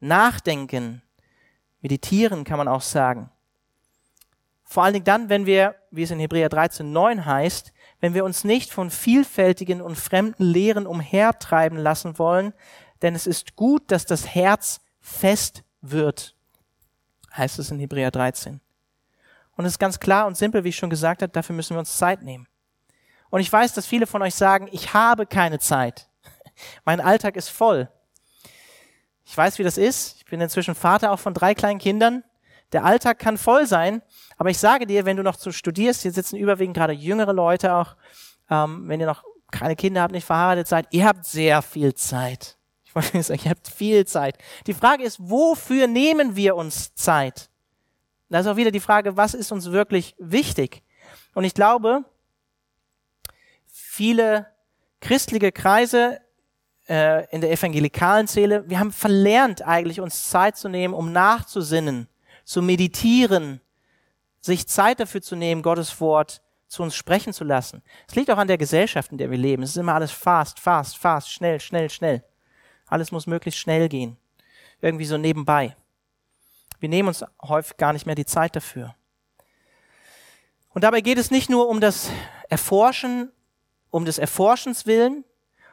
nachdenken, 0.00 1.02
meditieren 1.80 2.44
kann 2.44 2.58
man 2.58 2.68
auch 2.68 2.82
sagen. 2.82 3.30
Vor 4.64 4.84
allen 4.84 4.94
Dingen 4.94 5.04
dann, 5.04 5.28
wenn 5.28 5.46
wir, 5.46 5.74
wie 5.90 6.02
es 6.02 6.10
in 6.10 6.20
Hebräer 6.20 6.48
13, 6.48 6.92
9 6.92 7.24
heißt, 7.26 7.72
wenn 8.00 8.14
wir 8.14 8.24
uns 8.24 8.44
nicht 8.44 8.72
von 8.72 8.90
vielfältigen 8.90 9.80
und 9.80 9.96
fremden 9.96 10.44
Lehren 10.44 10.86
umhertreiben 10.86 11.78
lassen 11.78 12.18
wollen, 12.18 12.52
denn 13.02 13.14
es 13.14 13.26
ist 13.26 13.56
gut, 13.56 13.90
dass 13.90 14.06
das 14.06 14.34
Herz 14.34 14.80
fest 15.00 15.64
wird 15.80 16.34
heißt 17.36 17.58
es 17.58 17.70
in 17.70 17.78
Hebräer 17.78 18.10
13. 18.10 18.60
Und 19.56 19.64
es 19.64 19.72
ist 19.72 19.78
ganz 19.78 20.00
klar 20.00 20.26
und 20.26 20.36
simpel, 20.36 20.64
wie 20.64 20.70
ich 20.70 20.76
schon 20.76 20.90
gesagt 20.90 21.22
habe, 21.22 21.32
dafür 21.32 21.54
müssen 21.54 21.74
wir 21.74 21.80
uns 21.80 21.96
Zeit 21.96 22.22
nehmen. 22.22 22.46
Und 23.30 23.40
ich 23.40 23.52
weiß, 23.52 23.74
dass 23.74 23.86
viele 23.86 24.06
von 24.06 24.22
euch 24.22 24.34
sagen, 24.34 24.68
ich 24.72 24.94
habe 24.94 25.26
keine 25.26 25.58
Zeit. 25.58 26.08
Mein 26.84 27.00
Alltag 27.00 27.36
ist 27.36 27.50
voll. 27.50 27.88
Ich 29.30 29.36
weiß, 29.36 29.60
wie 29.60 29.62
das 29.62 29.78
ist. 29.78 30.16
Ich 30.16 30.24
bin 30.24 30.40
inzwischen 30.40 30.74
Vater 30.74 31.12
auch 31.12 31.20
von 31.20 31.34
drei 31.34 31.54
kleinen 31.54 31.78
Kindern. 31.78 32.24
Der 32.72 32.84
Alltag 32.84 33.20
kann 33.20 33.38
voll 33.38 33.64
sein, 33.64 34.02
aber 34.38 34.50
ich 34.50 34.58
sage 34.58 34.88
dir, 34.88 35.04
wenn 35.04 35.16
du 35.16 35.22
noch 35.22 35.36
zu 35.36 35.52
studierst, 35.52 36.02
hier 36.02 36.10
sitzen 36.10 36.34
überwiegend 36.34 36.76
gerade 36.76 36.94
jüngere 36.94 37.32
Leute 37.32 37.74
auch, 37.74 37.94
ähm, 38.50 38.88
wenn 38.88 38.98
ihr 38.98 39.06
noch 39.06 39.22
keine 39.52 39.76
Kinder 39.76 40.02
habt, 40.02 40.10
nicht 40.10 40.24
verheiratet 40.24 40.66
seid, 40.66 40.88
ihr 40.90 41.06
habt 41.06 41.24
sehr 41.24 41.62
viel 41.62 41.94
Zeit. 41.94 42.58
Ich 42.82 42.92
wollte 42.96 43.22
sagen, 43.22 43.40
ihr 43.44 43.50
habt 43.50 43.68
viel 43.68 44.04
Zeit. 44.04 44.36
Die 44.66 44.74
Frage 44.74 45.04
ist, 45.04 45.20
wofür 45.20 45.86
nehmen 45.86 46.34
wir 46.34 46.56
uns 46.56 46.96
Zeit? 46.96 47.50
Da 48.30 48.40
ist 48.40 48.48
auch 48.48 48.56
wieder 48.56 48.72
die 48.72 48.80
Frage, 48.80 49.16
was 49.16 49.34
ist 49.34 49.52
uns 49.52 49.70
wirklich 49.70 50.16
wichtig? 50.18 50.82
Und 51.34 51.44
ich 51.44 51.54
glaube, 51.54 52.04
viele 53.68 54.48
christliche 55.00 55.52
Kreise 55.52 56.20
äh, 56.90 57.24
in 57.30 57.40
der 57.40 57.52
evangelikalen 57.52 58.26
Zähle, 58.26 58.68
wir 58.68 58.80
haben 58.80 58.90
verlernt 58.90 59.62
eigentlich, 59.62 60.00
uns 60.00 60.28
Zeit 60.28 60.56
zu 60.56 60.68
nehmen, 60.68 60.92
um 60.92 61.12
nachzusinnen, 61.12 62.08
zu 62.44 62.62
meditieren, 62.62 63.60
sich 64.40 64.66
Zeit 64.66 64.98
dafür 64.98 65.22
zu 65.22 65.36
nehmen, 65.36 65.62
Gottes 65.62 66.00
Wort 66.00 66.42
zu 66.66 66.82
uns 66.82 66.96
sprechen 66.96 67.32
zu 67.32 67.44
lassen. 67.44 67.82
Es 68.08 68.16
liegt 68.16 68.30
auch 68.30 68.38
an 68.38 68.48
der 68.48 68.58
Gesellschaft, 68.58 69.12
in 69.12 69.18
der 69.18 69.30
wir 69.30 69.38
leben. 69.38 69.62
Es 69.62 69.70
ist 69.70 69.76
immer 69.76 69.94
alles 69.94 70.10
fast, 70.10 70.58
fast, 70.58 70.98
fast, 70.98 71.30
schnell, 71.30 71.60
schnell, 71.60 71.90
schnell. 71.90 72.24
Alles 72.86 73.12
muss 73.12 73.28
möglichst 73.28 73.60
schnell 73.60 73.88
gehen. 73.88 74.16
Irgendwie 74.80 75.04
so 75.04 75.16
nebenbei. 75.16 75.76
Wir 76.80 76.88
nehmen 76.88 77.08
uns 77.08 77.24
häufig 77.42 77.76
gar 77.76 77.92
nicht 77.92 78.06
mehr 78.06 78.14
die 78.16 78.26
Zeit 78.26 78.56
dafür. 78.56 78.96
Und 80.70 80.82
dabei 80.82 81.02
geht 81.02 81.18
es 81.18 81.30
nicht 81.30 81.50
nur 81.50 81.68
um 81.68 81.80
das 81.80 82.10
Erforschen, 82.48 83.30
um 83.90 84.04
des 84.04 84.18
Erforschens 84.18 84.86
willen, 84.86 85.24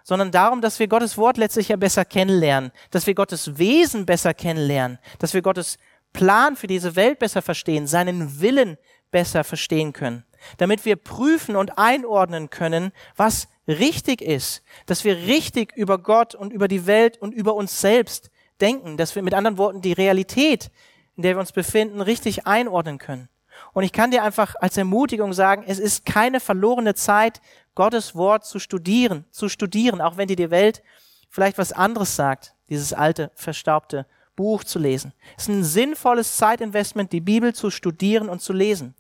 sondern 0.07 0.31
darum, 0.31 0.61
dass 0.61 0.79
wir 0.79 0.87
Gottes 0.87 1.17
Wort 1.17 1.35
letztlich 1.35 1.67
ja 1.67 1.75
besser 1.75 2.05
kennenlernen, 2.05 2.71
dass 2.91 3.07
wir 3.07 3.13
Gottes 3.13 3.57
Wesen 3.57 4.05
besser 4.05 4.33
kennenlernen, 4.33 4.99
dass 5.19 5.33
wir 5.33 5.41
Gottes 5.41 5.77
Plan 6.13 6.55
für 6.55 6.67
diese 6.67 6.95
Welt 6.95 7.19
besser 7.19 7.41
verstehen, 7.41 7.87
seinen 7.87 8.39
Willen 8.39 8.77
besser 9.11 9.43
verstehen 9.43 9.91
können, 9.91 10.23
damit 10.59 10.85
wir 10.85 10.95
prüfen 10.95 11.57
und 11.57 11.77
einordnen 11.77 12.49
können, 12.49 12.93
was 13.17 13.49
richtig 13.67 14.21
ist, 14.21 14.63
dass 14.85 15.03
wir 15.03 15.17
richtig 15.17 15.75
über 15.75 15.97
Gott 15.97 16.35
und 16.35 16.53
über 16.53 16.69
die 16.69 16.87
Welt 16.87 17.17
und 17.17 17.33
über 17.33 17.55
uns 17.55 17.81
selbst 17.81 18.31
denken, 18.61 18.95
dass 18.95 19.13
wir 19.13 19.23
mit 19.23 19.33
anderen 19.33 19.57
Worten 19.57 19.81
die 19.81 19.91
Realität, 19.91 20.71
in 21.17 21.23
der 21.23 21.35
wir 21.35 21.41
uns 21.41 21.51
befinden, 21.51 21.99
richtig 21.99 22.47
einordnen 22.47 22.97
können. 22.97 23.27
Und 23.77 23.83
ich 23.83 23.91
kann 23.91 24.09
dir 24.09 24.23
einfach 24.23 24.55
als 24.59 24.75
Ermutigung 24.75 25.33
sagen, 25.33 25.63
es 25.67 25.77
ist 25.77 26.03
keine 26.03 26.39
verlorene 26.39 26.95
Zeit, 26.95 27.41
Gottes 27.75 28.15
Wort 28.15 28.43
zu 28.43 28.57
studieren, 28.57 29.25
zu 29.29 29.49
studieren, 29.49 30.01
auch 30.01 30.17
wenn 30.17 30.27
dir 30.27 30.35
die 30.35 30.49
Welt 30.49 30.81
vielleicht 31.29 31.59
was 31.59 31.73
anderes 31.73 32.15
sagt, 32.15 32.55
dieses 32.69 32.91
alte, 32.91 33.29
verstaubte 33.35 34.07
Buch 34.35 34.63
zu 34.63 34.79
lesen. 34.79 35.13
Es 35.37 35.43
ist 35.43 35.49
ein 35.49 35.63
sinnvolles 35.63 36.37
Zeitinvestment, 36.37 37.11
die 37.11 37.21
Bibel 37.21 37.53
zu 37.53 37.69
studieren 37.69 38.29
und 38.29 38.41
zu 38.41 38.51
lesen. 38.51 38.95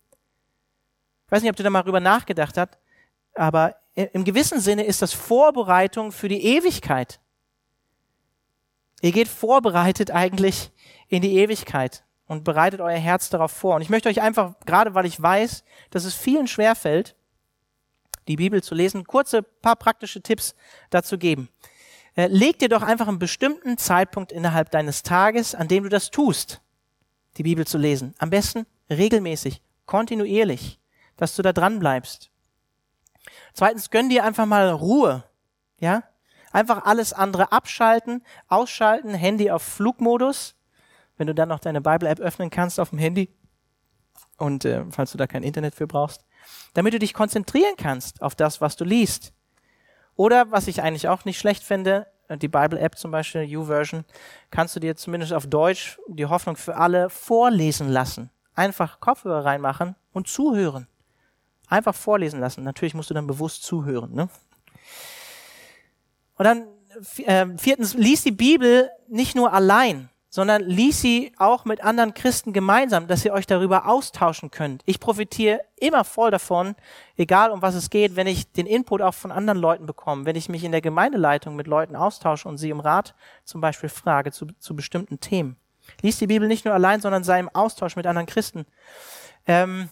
Ich 1.25 1.31
weiß 1.31 1.41
nicht, 1.41 1.49
ob 1.49 1.55
du 1.55 1.63
da 1.63 1.71
mal 1.71 1.81
drüber 1.81 1.99
nachgedacht 1.99 2.55
hast, 2.55 2.77
aber 3.33 3.77
im 3.95 4.25
gewissen 4.25 4.59
Sinne 4.59 4.83
ist 4.83 5.01
das 5.01 5.11
Vorbereitung 5.11 6.11
für 6.11 6.27
die 6.27 6.45
Ewigkeit. 6.45 7.19
Ihr 9.01 9.11
geht 9.11 9.27
vorbereitet 9.27 10.11
eigentlich 10.11 10.69
in 11.07 11.23
die 11.23 11.35
Ewigkeit 11.39 12.03
und 12.27 12.43
bereitet 12.43 12.81
euer 12.81 12.97
Herz 12.97 13.29
darauf 13.29 13.51
vor. 13.51 13.75
Und 13.75 13.81
ich 13.81 13.89
möchte 13.89 14.09
euch 14.09 14.21
einfach, 14.21 14.53
gerade 14.65 14.93
weil 14.93 15.05
ich 15.05 15.21
weiß, 15.21 15.63
dass 15.89 16.03
es 16.03 16.13
vielen 16.13 16.47
schwerfällt, 16.47 17.15
die 18.27 18.35
Bibel 18.35 18.61
zu 18.61 18.75
lesen, 18.75 19.05
kurze 19.05 19.41
paar 19.41 19.77
praktische 19.77 20.21
Tipps 20.21 20.55
dazu 20.89 21.17
geben. 21.17 21.49
Äh, 22.15 22.27
leg 22.27 22.59
dir 22.59 22.69
doch 22.69 22.81
einfach 22.81 23.07
einen 23.07 23.19
bestimmten 23.19 23.77
Zeitpunkt 23.77 24.31
innerhalb 24.31 24.71
deines 24.71 25.03
Tages, 25.03 25.55
an 25.55 25.67
dem 25.67 25.83
du 25.83 25.89
das 25.89 26.11
tust, 26.11 26.61
die 27.37 27.43
Bibel 27.43 27.65
zu 27.65 27.77
lesen. 27.77 28.13
Am 28.17 28.29
besten 28.29 28.65
regelmäßig, 28.89 29.61
kontinuierlich, 29.85 30.79
dass 31.15 31.35
du 31.35 31.41
da 31.41 31.53
dran 31.53 31.79
bleibst. 31.79 32.31
Zweitens, 33.53 33.89
gönn 33.89 34.09
dir 34.09 34.23
einfach 34.23 34.45
mal 34.45 34.69
Ruhe, 34.69 35.23
ja? 35.79 36.03
Einfach 36.51 36.85
alles 36.85 37.13
andere 37.13 37.51
abschalten, 37.51 38.23
ausschalten, 38.47 39.13
Handy 39.13 39.51
auf 39.51 39.61
Flugmodus, 39.61 40.55
wenn 41.17 41.27
du 41.27 41.35
dann 41.35 41.49
noch 41.49 41.59
deine 41.59 41.81
Bible-App 41.81 42.19
öffnen 42.19 42.49
kannst 42.49 42.79
auf 42.79 42.91
dem 42.91 42.99
Handy 42.99 43.29
und 44.37 44.65
äh, 44.65 44.85
falls 44.89 45.11
du 45.11 45.17
da 45.17 45.27
kein 45.27 45.43
Internet 45.43 45.75
für 45.75 45.87
brauchst, 45.87 46.25
damit 46.73 46.93
du 46.93 46.99
dich 46.99 47.13
konzentrieren 47.13 47.75
kannst 47.77 48.21
auf 48.21 48.35
das, 48.35 48.61
was 48.61 48.75
du 48.75 48.85
liest. 48.85 49.33
Oder, 50.15 50.51
was 50.51 50.67
ich 50.67 50.81
eigentlich 50.81 51.07
auch 51.07 51.25
nicht 51.25 51.39
schlecht 51.39 51.63
finde, 51.63 52.07
äh, 52.27 52.37
die 52.37 52.47
Bible-App 52.47 52.97
zum 52.97 53.11
Beispiel, 53.11 53.57
U-Version, 53.57 54.05
kannst 54.51 54.75
du 54.75 54.79
dir 54.79 54.95
zumindest 54.95 55.33
auf 55.33 55.47
Deutsch 55.47 55.99
die 56.07 56.25
Hoffnung 56.25 56.55
für 56.55 56.75
alle 56.77 57.09
vorlesen 57.09 57.89
lassen. 57.89 58.29
Einfach 58.53 58.99
Kopfhörer 58.99 59.45
reinmachen 59.45 59.95
und 60.13 60.27
zuhören. 60.27 60.87
Einfach 61.67 61.93
vorlesen 61.93 62.39
lassen. 62.39 62.63
Natürlich 62.63 62.93
musst 62.93 63.09
du 63.09 63.13
dann 63.13 63.27
bewusst 63.27 63.63
zuhören. 63.63 64.13
Ne? 64.13 64.29
Und 66.35 66.45
dann 66.45 66.67
äh, 67.17 67.45
viertens, 67.57 67.93
lies 67.93 68.23
die 68.23 68.31
Bibel 68.31 68.89
nicht 69.07 69.35
nur 69.35 69.53
allein 69.53 70.09
sondern 70.37 70.61
lies 70.61 71.01
sie 71.01 71.31
auch 71.39 71.65
mit 71.65 71.83
anderen 71.83 72.13
Christen 72.13 72.53
gemeinsam, 72.53 73.07
dass 73.07 73.25
ihr 73.25 73.33
euch 73.33 73.47
darüber 73.47 73.87
austauschen 73.87 74.51
könnt. 74.51 74.83
Ich 74.85 74.99
profitiere 74.99 75.61
immer 75.77 76.03
voll 76.03 76.29
davon, 76.29 76.75
egal 77.15 77.49
um 77.49 77.63
was 77.63 77.73
es 77.73 77.89
geht, 77.89 78.15
wenn 78.15 78.27
ich 78.27 78.51
den 78.51 78.67
Input 78.67 79.01
auch 79.01 79.15
von 79.15 79.31
anderen 79.31 79.57
Leuten 79.57 79.87
bekomme, 79.87 80.25
wenn 80.25 80.35
ich 80.35 80.47
mich 80.47 80.63
in 80.63 80.71
der 80.71 80.81
Gemeindeleitung 80.81 81.55
mit 81.55 81.65
Leuten 81.65 81.95
austausche 81.95 82.47
und 82.47 82.59
sie 82.59 82.71
um 82.71 82.81
Rat 82.81 83.15
zum 83.45 83.61
Beispiel 83.61 83.89
frage 83.89 84.31
zu, 84.31 84.45
zu 84.59 84.75
bestimmten 84.75 85.19
Themen. 85.19 85.55
Lies 86.03 86.19
die 86.19 86.27
Bibel 86.27 86.47
nicht 86.47 86.65
nur 86.65 86.75
allein, 86.75 87.01
sondern 87.01 87.23
sei 87.23 87.39
im 87.39 87.49
Austausch 87.49 87.95
mit 87.95 88.05
anderen 88.05 88.27
Christen. 88.27 88.67
Ähm, 89.47 89.89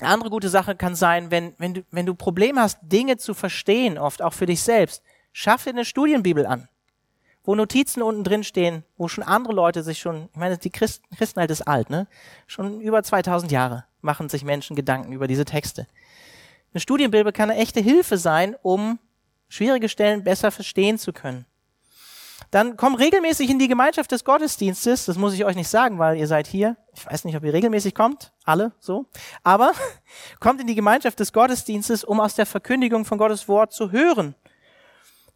eine 0.00 0.10
andere 0.10 0.30
gute 0.30 0.48
Sache 0.48 0.76
kann 0.76 0.94
sein, 0.94 1.32
wenn, 1.32 1.54
wenn, 1.58 1.74
du, 1.74 1.82
wenn 1.90 2.06
du 2.06 2.14
Probleme 2.14 2.60
hast, 2.60 2.78
Dinge 2.82 3.16
zu 3.16 3.34
verstehen, 3.34 3.98
oft 3.98 4.22
auch 4.22 4.32
für 4.32 4.46
dich 4.46 4.62
selbst, 4.62 5.02
schaff 5.32 5.64
dir 5.64 5.70
eine 5.70 5.84
Studienbibel 5.84 6.46
an 6.46 6.68
wo 7.46 7.54
Notizen 7.54 8.02
unten 8.02 8.24
drin 8.24 8.44
stehen, 8.44 8.84
wo 8.98 9.08
schon 9.08 9.24
andere 9.24 9.54
Leute 9.54 9.82
sich 9.82 10.00
schon, 10.00 10.28
ich 10.32 10.38
meine, 10.38 10.58
die 10.58 10.70
Christen, 10.70 11.06
Christenheit 11.16 11.50
ist 11.50 11.62
alt, 11.62 11.88
ne? 11.88 12.08
Schon 12.46 12.80
über 12.80 13.02
2000 13.02 13.50
Jahre 13.52 13.84
machen 14.02 14.28
sich 14.28 14.44
Menschen 14.44 14.76
Gedanken 14.76 15.12
über 15.12 15.28
diese 15.28 15.44
Texte. 15.44 15.86
Eine 16.74 16.80
Studienbibel 16.80 17.32
kann 17.32 17.50
eine 17.50 17.60
echte 17.60 17.80
Hilfe 17.80 18.18
sein, 18.18 18.56
um 18.62 18.98
schwierige 19.48 19.88
Stellen 19.88 20.24
besser 20.24 20.50
verstehen 20.50 20.98
zu 20.98 21.12
können. 21.12 21.46
Dann 22.50 22.76
komm 22.76 22.94
regelmäßig 22.96 23.48
in 23.48 23.58
die 23.58 23.68
Gemeinschaft 23.68 24.12
des 24.12 24.24
Gottesdienstes. 24.24 25.06
Das 25.06 25.16
muss 25.16 25.32
ich 25.32 25.44
euch 25.44 25.56
nicht 25.56 25.68
sagen, 25.68 25.98
weil 25.98 26.16
ihr 26.16 26.26
seid 26.26 26.46
hier. 26.46 26.76
Ich 26.94 27.06
weiß 27.06 27.24
nicht, 27.24 27.36
ob 27.36 27.44
ihr 27.44 27.52
regelmäßig 27.52 27.94
kommt. 27.94 28.32
Alle 28.44 28.72
so. 28.78 29.06
Aber 29.42 29.72
kommt 30.40 30.60
in 30.60 30.66
die 30.66 30.74
Gemeinschaft 30.74 31.18
des 31.18 31.32
Gottesdienstes, 31.32 32.04
um 32.04 32.20
aus 32.20 32.34
der 32.34 32.46
Verkündigung 32.46 33.04
von 33.04 33.18
Gottes 33.18 33.48
Wort 33.48 33.72
zu 33.72 33.90
hören 33.92 34.34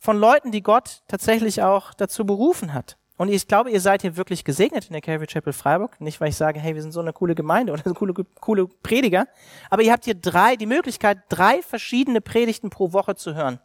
von 0.00 0.18
Leuten, 0.18 0.50
die 0.50 0.62
Gott 0.62 1.02
tatsächlich 1.06 1.62
auch 1.62 1.94
dazu 1.94 2.24
berufen 2.24 2.72
hat. 2.72 2.96
Und 3.18 3.28
ich 3.28 3.46
glaube, 3.46 3.70
ihr 3.70 3.82
seid 3.82 4.00
hier 4.00 4.16
wirklich 4.16 4.44
gesegnet 4.44 4.86
in 4.86 4.94
der 4.94 5.02
Calvary 5.02 5.26
Chapel 5.26 5.52
Freiburg. 5.52 6.00
Nicht, 6.00 6.22
weil 6.22 6.30
ich 6.30 6.36
sage, 6.36 6.58
hey, 6.58 6.74
wir 6.74 6.80
sind 6.80 6.92
so 6.92 7.00
eine 7.00 7.12
coole 7.12 7.34
Gemeinde 7.34 7.70
oder 7.70 7.82
so 7.84 7.92
coole, 7.94 8.14
coole 8.40 8.66
Prediger. 8.66 9.28
Aber 9.68 9.82
ihr 9.82 9.92
habt 9.92 10.06
hier 10.06 10.14
drei, 10.14 10.56
die 10.56 10.64
Möglichkeit, 10.64 11.18
drei 11.28 11.60
verschiedene 11.60 12.22
Predigten 12.22 12.70
pro 12.70 12.94
Woche 12.94 13.14
zu 13.14 13.34
hören. 13.34 13.60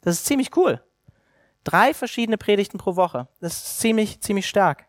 Das 0.00 0.16
ist 0.16 0.26
ziemlich 0.26 0.56
cool. 0.56 0.82
Drei 1.62 1.94
verschiedene 1.94 2.38
Predigten 2.38 2.78
pro 2.78 2.96
Woche. 2.96 3.28
Das 3.40 3.52
ist 3.52 3.78
ziemlich, 3.78 4.20
ziemlich 4.20 4.48
stark. 4.48 4.86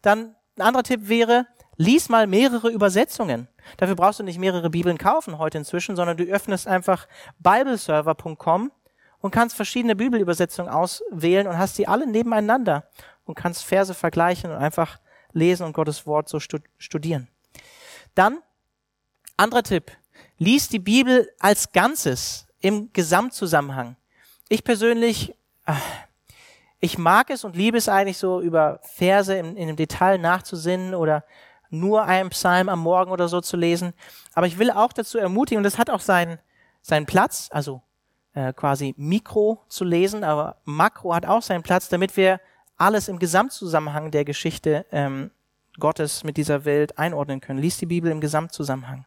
Dann 0.00 0.34
ein 0.56 0.62
anderer 0.62 0.84
Tipp 0.84 1.06
wäre, 1.10 1.46
lies 1.76 2.08
mal 2.08 2.26
mehrere 2.26 2.70
Übersetzungen. 2.70 3.46
Dafür 3.76 3.94
brauchst 3.94 4.20
du 4.20 4.24
nicht 4.24 4.38
mehrere 4.38 4.70
Bibeln 4.70 4.96
kaufen 4.96 5.36
heute 5.36 5.58
inzwischen, 5.58 5.96
sondern 5.96 6.16
du 6.16 6.24
öffnest 6.24 6.66
einfach 6.66 7.06
bibleserver.com 7.40 8.72
und 9.22 9.30
kannst 9.30 9.56
verschiedene 9.56 9.96
Bibelübersetzungen 9.96 10.70
auswählen 10.70 11.46
und 11.46 11.56
hast 11.56 11.78
die 11.78 11.88
alle 11.88 12.06
nebeneinander 12.06 12.84
und 13.24 13.36
kannst 13.36 13.64
Verse 13.64 13.94
vergleichen 13.94 14.50
und 14.50 14.58
einfach 14.58 14.98
lesen 15.32 15.64
und 15.64 15.72
Gottes 15.72 16.06
Wort 16.06 16.28
so 16.28 16.38
studieren. 16.40 17.28
Dann, 18.14 18.40
anderer 19.38 19.62
Tipp, 19.62 19.92
lies 20.38 20.68
die 20.68 20.80
Bibel 20.80 21.30
als 21.38 21.72
Ganzes 21.72 22.46
im 22.60 22.92
Gesamtzusammenhang. 22.92 23.96
Ich 24.48 24.64
persönlich, 24.64 25.34
ah, 25.64 25.76
ich 26.80 26.98
mag 26.98 27.30
es 27.30 27.44
und 27.44 27.56
liebe 27.56 27.78
es 27.78 27.88
eigentlich 27.88 28.18
so, 28.18 28.40
über 28.40 28.80
Verse 28.82 29.34
in, 29.34 29.56
in 29.56 29.68
dem 29.68 29.76
Detail 29.76 30.18
nachzusinnen 30.18 30.94
oder 30.94 31.24
nur 31.70 32.04
einen 32.04 32.30
Psalm 32.30 32.68
am 32.68 32.80
Morgen 32.80 33.12
oder 33.12 33.28
so 33.28 33.40
zu 33.40 33.56
lesen. 33.56 33.94
Aber 34.34 34.46
ich 34.46 34.58
will 34.58 34.70
auch 34.70 34.92
dazu 34.92 35.16
ermutigen, 35.16 35.58
und 35.58 35.64
das 35.64 35.78
hat 35.78 35.88
auch 35.88 36.00
seinen, 36.00 36.38
seinen 36.82 37.06
Platz, 37.06 37.48
also 37.50 37.82
äh, 38.34 38.52
quasi 38.52 38.94
Mikro 38.96 39.62
zu 39.68 39.84
lesen, 39.84 40.24
aber 40.24 40.56
Makro 40.64 41.14
hat 41.14 41.26
auch 41.26 41.42
seinen 41.42 41.62
Platz, 41.62 41.88
damit 41.88 42.16
wir 42.16 42.40
alles 42.76 43.08
im 43.08 43.18
Gesamtzusammenhang 43.18 44.10
der 44.10 44.24
Geschichte 44.24 44.86
ähm, 44.90 45.30
Gottes 45.78 46.24
mit 46.24 46.36
dieser 46.36 46.64
Welt 46.64 46.98
einordnen 46.98 47.40
können. 47.40 47.60
Lies 47.60 47.78
die 47.78 47.86
Bibel 47.86 48.10
im 48.10 48.20
Gesamtzusammenhang. 48.20 49.06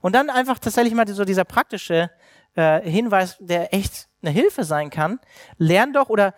Und 0.00 0.14
dann 0.14 0.30
einfach 0.30 0.58
tatsächlich 0.58 0.94
mal 0.94 1.06
so 1.08 1.24
dieser 1.24 1.44
praktische 1.44 2.10
äh, 2.54 2.88
Hinweis, 2.88 3.36
der 3.40 3.74
echt 3.74 4.08
eine 4.22 4.30
Hilfe 4.30 4.64
sein 4.64 4.90
kann. 4.90 5.20
Lern 5.58 5.92
doch 5.92 6.08
oder 6.08 6.34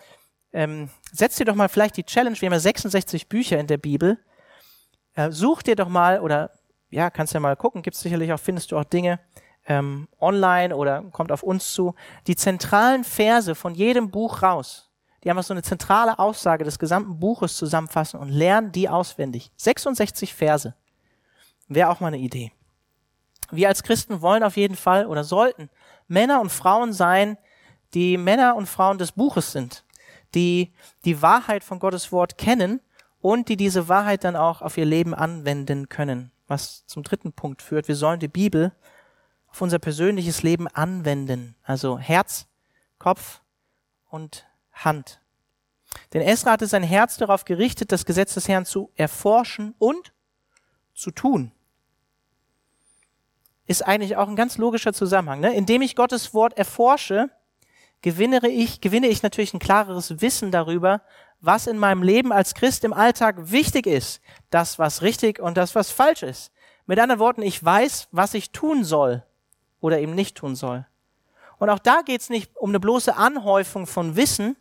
ähm, 0.52 0.88
setz 1.12 1.36
dir 1.36 1.44
doch 1.44 1.54
mal 1.54 1.68
vielleicht 1.68 1.96
die 1.96 2.04
Challenge, 2.04 2.40
wir 2.40 2.46
haben 2.46 2.54
ja 2.54 2.60
66 2.60 3.28
Bücher 3.28 3.58
in 3.58 3.66
der 3.66 3.78
Bibel. 3.78 4.18
Äh, 5.14 5.30
such 5.30 5.62
dir 5.62 5.76
doch 5.76 5.88
mal 5.88 6.20
oder 6.20 6.50
ja, 6.90 7.10
kannst 7.10 7.34
ja 7.34 7.40
mal 7.40 7.56
gucken, 7.56 7.82
gibt 7.82 7.96
es 7.96 8.02
sicherlich 8.02 8.32
auch, 8.32 8.38
findest 8.38 8.70
du 8.70 8.78
auch 8.78 8.84
Dinge, 8.84 9.18
ähm, 9.66 10.08
online 10.20 10.76
oder 10.76 11.02
kommt 11.12 11.32
auf 11.32 11.42
uns 11.42 11.72
zu, 11.72 11.94
die 12.26 12.36
zentralen 12.36 13.04
Verse 13.04 13.54
von 13.54 13.74
jedem 13.74 14.10
Buch 14.10 14.42
raus. 14.42 14.90
die 15.22 15.30
einfach 15.30 15.42
so 15.42 15.54
eine 15.54 15.62
zentrale 15.62 16.18
Aussage 16.18 16.64
des 16.64 16.78
gesamten 16.78 17.18
Buches 17.18 17.56
zusammenfassen 17.56 18.20
und 18.20 18.28
lernen 18.28 18.72
die 18.72 18.90
auswendig. 18.90 19.50
66 19.56 20.34
Verse. 20.34 20.74
Wäre 21.66 21.88
auch 21.88 22.00
mal 22.00 22.08
eine 22.08 22.18
Idee. 22.18 22.52
Wir 23.50 23.68
als 23.68 23.82
Christen 23.82 24.20
wollen 24.20 24.42
auf 24.42 24.58
jeden 24.58 24.76
Fall 24.76 25.06
oder 25.06 25.24
sollten 25.24 25.70
Männer 26.08 26.42
und 26.42 26.50
Frauen 26.50 26.92
sein, 26.92 27.38
die 27.94 28.18
Männer 28.18 28.54
und 28.56 28.68
Frauen 28.68 28.98
des 28.98 29.12
Buches 29.12 29.52
sind, 29.52 29.84
die 30.34 30.74
die 31.06 31.22
Wahrheit 31.22 31.64
von 31.64 31.78
Gottes 31.78 32.12
Wort 32.12 32.36
kennen 32.36 32.80
und 33.20 33.48
die 33.48 33.56
diese 33.56 33.88
Wahrheit 33.88 34.24
dann 34.24 34.36
auch 34.36 34.60
auf 34.60 34.76
ihr 34.76 34.84
Leben 34.84 35.14
anwenden 35.14 35.88
können. 35.88 36.32
Was 36.48 36.84
zum 36.86 37.02
dritten 37.02 37.32
Punkt 37.32 37.62
führt. 37.62 37.88
Wir 37.88 37.96
sollen 37.96 38.20
die 38.20 38.28
Bibel 38.28 38.72
auf 39.54 39.62
unser 39.62 39.78
persönliches 39.78 40.42
Leben 40.42 40.66
anwenden. 40.66 41.54
Also 41.62 41.96
Herz, 41.96 42.48
Kopf 42.98 43.40
und 44.10 44.48
Hand. 44.72 45.20
Denn 46.12 46.22
Esra 46.22 46.50
hatte 46.50 46.66
sein 46.66 46.82
Herz 46.82 47.18
darauf 47.18 47.44
gerichtet, 47.44 47.92
das 47.92 48.04
Gesetz 48.04 48.34
des 48.34 48.48
Herrn 48.48 48.66
zu 48.66 48.90
erforschen 48.96 49.76
und 49.78 50.12
zu 50.92 51.12
tun. 51.12 51.52
Ist 53.68 53.86
eigentlich 53.86 54.16
auch 54.16 54.26
ein 54.26 54.34
ganz 54.34 54.58
logischer 54.58 54.92
Zusammenhang. 54.92 55.38
Ne? 55.38 55.54
Indem 55.54 55.82
ich 55.82 55.94
Gottes 55.94 56.34
Wort 56.34 56.58
erforsche, 56.58 57.30
gewinne 58.02 58.48
ich, 58.48 58.80
gewinne 58.80 59.06
ich 59.06 59.22
natürlich 59.22 59.54
ein 59.54 59.60
klareres 59.60 60.20
Wissen 60.20 60.50
darüber, 60.50 61.00
was 61.40 61.68
in 61.68 61.78
meinem 61.78 62.02
Leben 62.02 62.32
als 62.32 62.54
Christ 62.54 62.82
im 62.82 62.92
Alltag 62.92 63.52
wichtig 63.52 63.86
ist. 63.86 64.20
Das, 64.50 64.80
was 64.80 65.02
richtig 65.02 65.38
und 65.38 65.56
das, 65.56 65.76
was 65.76 65.92
falsch 65.92 66.24
ist. 66.24 66.50
Mit 66.86 66.98
anderen 66.98 67.20
Worten, 67.20 67.42
ich 67.42 67.64
weiß, 67.64 68.08
was 68.10 68.34
ich 68.34 68.50
tun 68.50 68.82
soll 68.82 69.22
oder 69.84 70.00
eben 70.00 70.14
nicht 70.14 70.38
tun 70.38 70.56
soll. 70.56 70.86
Und 71.58 71.68
auch 71.68 71.78
da 71.78 72.00
geht 72.00 72.22
es 72.22 72.30
nicht 72.30 72.56
um 72.56 72.70
eine 72.70 72.80
bloße 72.80 73.16
Anhäufung 73.16 73.86
von 73.86 74.16
Wissen, 74.16 74.56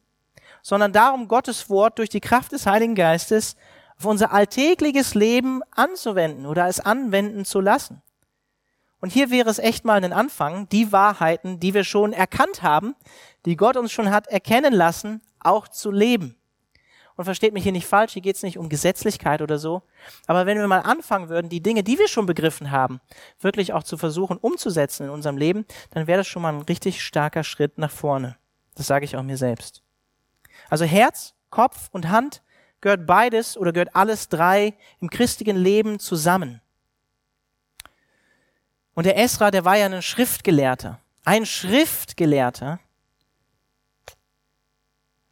sondern 0.62 0.92
darum, 0.92 1.30
Gottes 1.30 1.70
Wort 1.70 1.98
durch 1.98 2.10
die 2.10 2.20
Kraft 2.20 2.52
des 2.52 2.66
Heiligen 2.66 2.94
Geistes 2.94 3.56
auf 3.98 4.06
unser 4.06 4.34
alltägliches 4.34 5.16
Leben 5.16 5.62
anzuwenden 5.72 6.46
oder 6.46 6.68
es 6.68 6.82
anwenden 6.82 7.46
zu 7.46 7.62
lassen. 7.62 8.02
Und 9.00 9.14
hier 9.14 9.32
wäre 9.32 9.50
es 9.50 9.60
echt 9.60 9.86
mal 9.86 10.04
ein 10.04 10.12
Anfang, 10.12 10.68
die 10.68 10.92
Wahrheiten, 10.92 11.58
die 11.58 11.74
wir 11.74 11.86
schon 11.86 12.12
erkannt 12.12 12.62
haben, 12.62 12.94
die 13.46 13.56
Gott 13.56 13.78
uns 13.78 13.94
schon 13.94 14.12
hat 14.12 14.28
erkennen 14.28 14.74
lassen, 14.74 15.22
auch 15.40 15.70
zu 15.70 15.90
leben. 15.90 16.36
Und 17.16 17.26
versteht 17.26 17.54
mich 17.54 17.64
hier 17.64 17.72
nicht 17.72 17.86
falsch, 17.86 18.14
hier 18.14 18.22
geht 18.22 18.36
es 18.36 18.44
nicht 18.44 18.58
um 18.58 18.70
Gesetzlichkeit 18.70 19.42
oder 19.42 19.60
so. 19.60 19.84
Aber 20.26 20.46
wenn 20.46 20.58
wir 20.58 20.68
mal 20.68 20.80
anfangen 20.80 21.30
würden, 21.30 21.50
die 21.50 21.62
Dinge, 21.62 21.84
die 21.84 22.00
wir 22.00 22.08
schon 22.08 22.26
begriffen 22.26 22.72
haben, 22.72 23.02
wirklich 23.40 23.74
auch 23.74 23.84
zu 23.84 23.98
versuchen 23.98 24.38
umzusetzen 24.38 25.04
in 25.04 25.10
unserem 25.10 25.38
Leben, 25.38 25.66
dann 25.92 26.08
wäre 26.08 26.20
das 26.20 26.28
schon 26.28 26.42
mal 26.42 26.54
ein 26.54 26.64
richtig 26.64 27.04
starker 27.04 27.44
Schritt 27.44 27.78
nach 27.78 27.92
vorne. 27.92 28.38
Das 28.76 28.88
sage 28.88 29.06
ich 29.06 29.16
auch 29.16 29.24
mir 29.24 29.38
selbst. 29.38 29.84
Also 30.70 30.86
Herz, 30.86 31.36
Kopf 31.50 31.90
und 31.92 32.10
Hand 32.10 32.42
gehört 32.82 33.06
beides 33.06 33.58
oder 33.58 33.72
gehört 33.72 33.96
alles 33.96 34.28
drei 34.30 34.74
im 35.00 35.10
christlichen 35.10 35.56
Leben 35.56 36.00
zusammen. 36.00 36.62
Und 38.94 39.06
der 39.06 39.18
Esra, 39.18 39.52
der 39.52 39.66
war 39.66 39.78
ja 39.78 39.86
ein 39.86 40.02
Schriftgelehrter. 40.02 41.00
Ein 41.26 41.46
Schriftgelehrter 41.46 42.80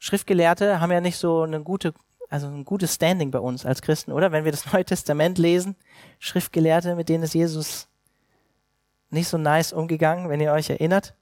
Schriftgelehrte 0.04 0.82
haben 0.82 0.92
ja 0.92 1.00
nicht 1.00 1.18
so 1.18 1.44
eine 1.44 1.62
gute, 1.62 1.94
also 2.28 2.48
ein 2.48 2.66
gutes 2.66 2.96
Standing 2.96 3.30
bei 3.30 3.38
uns 3.38 3.68
als 3.68 3.84
Christen, 3.84 4.12
oder? 4.12 4.32
Wenn 4.32 4.46
wir 4.46 4.52
das 4.52 4.66
Neue 4.74 4.84
Testament 4.84 5.38
lesen, 5.38 5.76
Schriftgelehrte, 6.18 6.96
mit 6.96 7.08
denen 7.08 7.24
ist 7.24 7.36
Jesus 7.36 7.88
nicht 9.12 9.28
so 9.28 9.38
nice 9.38 9.72
umgegangen, 9.74 10.28
wenn 10.28 10.42
ihr 10.42 10.54
euch 10.54 10.72
erinnert. 10.72 11.14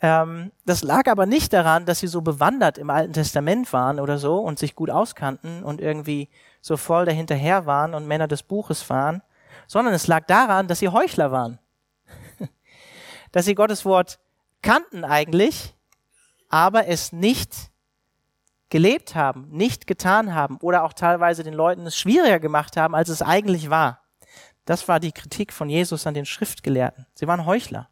Ähm, 0.00 0.52
das 0.64 0.82
lag 0.82 1.06
aber 1.06 1.26
nicht 1.26 1.52
daran, 1.52 1.84
dass 1.84 2.00
sie 2.00 2.06
so 2.06 2.22
bewandert 2.22 2.78
im 2.78 2.88
Alten 2.88 3.12
Testament 3.12 3.70
waren 3.74 4.00
oder 4.00 4.16
so 4.16 4.38
und 4.38 4.58
sich 4.58 4.74
gut 4.74 4.88
auskannten 4.88 5.62
und 5.62 5.78
irgendwie 5.78 6.30
so 6.62 6.78
voll 6.78 7.04
dahinterher 7.04 7.66
waren 7.66 7.92
und 7.92 8.08
Männer 8.08 8.26
des 8.26 8.42
Buches 8.42 8.88
waren, 8.88 9.20
sondern 9.66 9.92
es 9.92 10.06
lag 10.06 10.26
daran, 10.26 10.66
dass 10.66 10.78
sie 10.78 10.88
Heuchler 10.88 11.30
waren. 11.30 11.58
dass 13.32 13.44
sie 13.44 13.54
Gottes 13.54 13.84
Wort 13.84 14.18
kannten 14.62 15.04
eigentlich, 15.04 15.74
aber 16.48 16.88
es 16.88 17.12
nicht 17.12 17.71
gelebt 18.72 19.14
haben, 19.14 19.48
nicht 19.50 19.86
getan 19.86 20.34
haben 20.34 20.56
oder 20.62 20.84
auch 20.84 20.94
teilweise 20.94 21.44
den 21.44 21.52
Leuten 21.52 21.84
es 21.84 21.94
schwieriger 21.94 22.40
gemacht 22.40 22.78
haben, 22.78 22.94
als 22.94 23.10
es 23.10 23.20
eigentlich 23.20 23.68
war. 23.68 24.00
Das 24.64 24.88
war 24.88 24.98
die 24.98 25.12
Kritik 25.12 25.52
von 25.52 25.68
Jesus 25.68 26.06
an 26.06 26.14
den 26.14 26.24
Schriftgelehrten. 26.24 27.06
Sie 27.12 27.26
waren 27.26 27.44
Heuchler. 27.44 27.90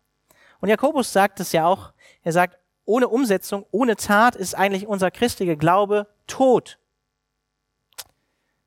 Und 0.59 0.71
Jakobus 0.71 1.13
sagt 1.13 1.39
es 1.39 1.53
ja 1.53 1.67
auch. 1.67 1.93
Er 2.23 2.33
sagt, 2.33 2.59
ohne 2.87 3.09
Umsetzung, 3.09 3.67
ohne 3.71 3.95
Tat 3.95 4.37
ist 4.37 4.55
eigentlich 4.55 4.87
unser 4.87 5.11
christlicher 5.11 5.57
Glaube 5.57 6.07
tot. 6.27 6.79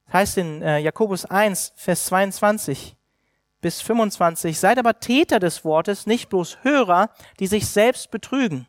Das 0.05 0.13
heißt 0.13 0.37
in 0.37 0.61
äh, 0.61 0.77
Jakobus 0.77 1.25
1, 1.25 1.73
Vers 1.75 2.05
22 2.05 2.95
bis 3.59 3.81
25, 3.81 4.59
seid 4.59 4.77
aber 4.77 4.99
Täter 4.99 5.39
des 5.39 5.65
Wortes, 5.65 6.05
nicht 6.05 6.29
bloß 6.29 6.59
Hörer, 6.61 7.09
die 7.39 7.47
sich 7.47 7.65
selbst 7.65 8.11
betrügen. 8.11 8.67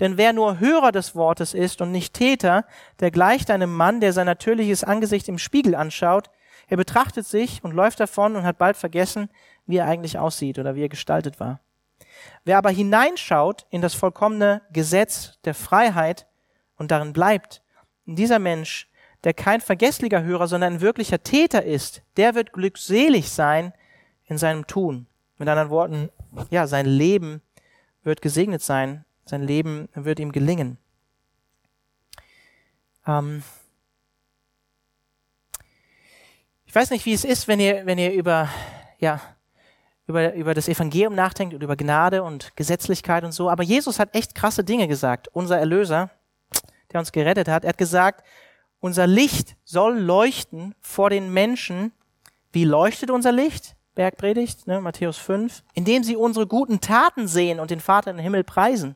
Denn 0.00 0.16
wer 0.16 0.32
nur 0.32 0.60
Hörer 0.60 0.92
des 0.92 1.14
Wortes 1.14 1.54
ist 1.54 1.80
und 1.80 1.92
nicht 1.92 2.14
Täter, 2.14 2.64
der 3.00 3.10
gleicht 3.10 3.50
einem 3.50 3.74
Mann, 3.74 4.00
der 4.00 4.12
sein 4.12 4.26
natürliches 4.26 4.84
Angesicht 4.84 5.28
im 5.28 5.38
Spiegel 5.38 5.74
anschaut. 5.74 6.30
Er 6.68 6.76
betrachtet 6.76 7.26
sich 7.26 7.62
und 7.64 7.72
läuft 7.74 8.00
davon 8.00 8.36
und 8.36 8.44
hat 8.44 8.58
bald 8.58 8.76
vergessen, 8.76 9.28
wie 9.66 9.76
er 9.76 9.86
eigentlich 9.86 10.18
aussieht 10.18 10.58
oder 10.58 10.74
wie 10.74 10.82
er 10.82 10.88
gestaltet 10.88 11.40
war. 11.40 11.60
Wer 12.44 12.58
aber 12.58 12.70
hineinschaut 12.70 13.66
in 13.70 13.82
das 13.82 13.94
vollkommene 13.94 14.62
Gesetz 14.72 15.38
der 15.44 15.54
Freiheit 15.54 16.26
und 16.76 16.90
darin 16.90 17.12
bleibt, 17.12 17.62
dieser 18.06 18.38
Mensch, 18.38 18.88
der 19.24 19.34
kein 19.34 19.60
vergesslicher 19.60 20.22
Hörer, 20.22 20.48
sondern 20.48 20.74
ein 20.74 20.80
wirklicher 20.80 21.22
Täter 21.22 21.62
ist, 21.64 22.02
der 22.16 22.34
wird 22.34 22.52
glückselig 22.52 23.30
sein 23.30 23.72
in 24.24 24.38
seinem 24.38 24.66
Tun. 24.66 25.06
Mit 25.38 25.48
anderen 25.48 25.70
Worten, 25.70 26.10
ja, 26.50 26.66
sein 26.66 26.86
Leben 26.86 27.42
wird 28.02 28.22
gesegnet 28.22 28.62
sein 28.62 29.04
sein 29.32 29.42
Leben 29.42 29.88
wird 29.94 30.20
ihm 30.20 30.30
gelingen. 30.30 30.76
Ähm 33.06 33.42
ich 36.66 36.74
weiß 36.74 36.90
nicht, 36.90 37.06
wie 37.06 37.14
es 37.14 37.24
ist, 37.24 37.48
wenn 37.48 37.58
ihr, 37.58 37.86
wenn 37.86 37.96
ihr 37.96 38.12
über, 38.12 38.50
ja, 38.98 39.22
über, 40.06 40.34
über 40.34 40.52
das 40.52 40.68
Evangelium 40.68 41.14
nachdenkt 41.14 41.54
und 41.54 41.62
über 41.62 41.76
Gnade 41.76 42.22
und 42.22 42.54
Gesetzlichkeit 42.56 43.24
und 43.24 43.32
so, 43.32 43.48
aber 43.48 43.62
Jesus 43.62 43.98
hat 43.98 44.14
echt 44.14 44.34
krasse 44.34 44.64
Dinge 44.64 44.86
gesagt. 44.86 45.28
Unser 45.28 45.58
Erlöser, 45.58 46.10
der 46.92 47.00
uns 47.00 47.10
gerettet 47.10 47.48
hat, 47.48 47.64
er 47.64 47.70
hat 47.70 47.78
gesagt, 47.78 48.22
unser 48.80 49.06
Licht 49.06 49.56
soll 49.64 49.98
leuchten 49.98 50.74
vor 50.82 51.08
den 51.08 51.32
Menschen. 51.32 51.92
Wie 52.52 52.64
leuchtet 52.64 53.10
unser 53.10 53.32
Licht? 53.32 53.76
Bergpredigt, 53.94 54.66
ne, 54.66 54.82
Matthäus 54.82 55.16
5, 55.16 55.62
indem 55.72 56.04
sie 56.04 56.16
unsere 56.16 56.46
guten 56.46 56.82
Taten 56.82 57.28
sehen 57.28 57.60
und 57.60 57.70
den 57.70 57.80
Vater 57.80 58.10
im 58.10 58.18
Himmel 58.18 58.44
preisen. 58.44 58.94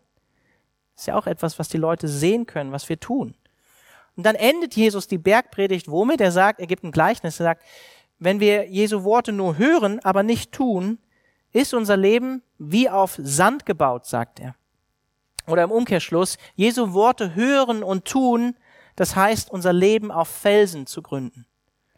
Ist 0.96 1.06
ja 1.06 1.16
auch 1.16 1.26
etwas, 1.26 1.59
was 1.59 1.68
die 1.68 1.76
Leute 1.76 2.09
sehen 2.09 2.46
können, 2.46 2.72
was 2.72 2.88
wir 2.88 2.98
tun. 2.98 3.35
Und 4.16 4.24
dann 4.24 4.35
endet 4.35 4.74
Jesus 4.74 5.06
die 5.06 5.18
Bergpredigt 5.18 5.90
womit? 5.90 6.20
Er 6.20 6.32
sagt, 6.32 6.59
er 6.59 6.66
gibt 6.66 6.85
ein 6.85 6.92
Gleichnis, 6.92 7.38
er 7.38 7.44
sagt, 7.44 7.62
wenn 8.18 8.40
wir 8.40 8.68
Jesu 8.68 9.04
Worte 9.04 9.32
nur 9.32 9.59
hören, 9.59 10.00
aber 10.02 10.22
nicht 10.22 10.52
tun, 10.52 10.98
ist 11.52 11.74
unser 11.74 11.96
Leben 11.96 12.42
wie 12.59 12.88
auf 12.88 13.18
Sand 13.22 13.66
gebaut, 13.66 14.06
sagt 14.06 14.40
er. 14.40 14.54
Oder 15.46 15.64
im 15.64 15.70
Umkehrschluss, 15.70 16.38
Jesu 16.54 16.92
Worte 16.92 17.35
hören 17.35 17.82
und 17.82 18.06
tun, 18.06 18.56
das 18.96 19.14
heißt, 19.14 19.50
unser 19.50 19.72
Leben 19.72 20.11
auf 20.11 20.28
Felsen 20.28 20.87
zu 20.87 21.02
gründen. 21.02 21.46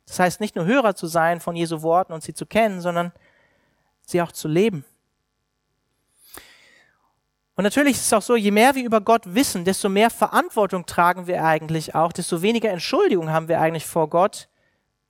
Das 0.06 0.18
heißt, 0.18 0.40
nicht 0.40 0.56
nur 0.56 0.64
Hörer 0.64 0.94
zu 0.96 1.06
sein 1.06 1.40
von 1.40 1.54
Jesu 1.54 1.82
Worten 1.82 2.12
und 2.12 2.22
sie 2.22 2.34
zu 2.34 2.46
kennen, 2.46 2.80
sondern 2.80 3.12
sie 4.02 4.20
auch 4.20 4.32
zu 4.32 4.48
leben. 4.48 4.84
Und 7.58 7.64
natürlich 7.64 7.96
ist 7.96 8.06
es 8.06 8.12
auch 8.12 8.22
so, 8.22 8.36
je 8.36 8.52
mehr 8.52 8.76
wir 8.76 8.84
über 8.84 9.00
Gott 9.00 9.34
wissen, 9.34 9.64
desto 9.64 9.88
mehr 9.88 10.10
Verantwortung 10.10 10.86
tragen 10.86 11.26
wir 11.26 11.44
eigentlich 11.44 11.92
auch, 11.92 12.12
desto 12.12 12.40
weniger 12.40 12.70
Entschuldigung 12.70 13.30
haben 13.30 13.48
wir 13.48 13.60
eigentlich 13.60 13.84
vor 13.84 14.08
Gott, 14.08 14.48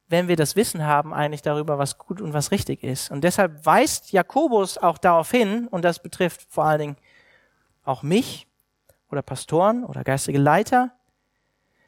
wenn 0.08 0.28
wir 0.28 0.36
das 0.36 0.56
Wissen 0.56 0.86
haben 0.86 1.12
eigentlich 1.12 1.42
darüber, 1.42 1.76
was 1.76 1.98
gut 1.98 2.22
und 2.22 2.32
was 2.32 2.50
richtig 2.50 2.82
ist. 2.82 3.10
Und 3.10 3.22
deshalb 3.22 3.66
weist 3.66 4.12
Jakobus 4.12 4.78
auch 4.78 4.96
darauf 4.96 5.30
hin, 5.30 5.68
und 5.68 5.84
das 5.84 5.98
betrifft 5.98 6.46
vor 6.48 6.64
allen 6.64 6.78
Dingen 6.78 6.96
auch 7.84 8.02
mich 8.02 8.46
oder 9.10 9.20
Pastoren 9.20 9.84
oder 9.84 10.02
geistige 10.02 10.38
Leiter, 10.38 10.92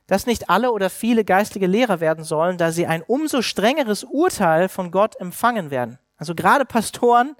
dass 0.08 0.26
nicht 0.26 0.50
alle 0.50 0.72
oder 0.72 0.90
viele 0.90 1.24
geistige 1.24 1.68
Lehrer 1.68 2.00
werden 2.00 2.22
sollen, 2.22 2.58
da 2.58 2.70
sie 2.70 2.86
ein 2.86 3.02
umso 3.02 3.40
strengeres 3.40 4.04
Urteil 4.04 4.68
von 4.68 4.90
Gott 4.90 5.18
empfangen 5.18 5.70
werden. 5.70 5.98
Also 6.18 6.34
gerade 6.34 6.66
Pastoren, 6.66 7.34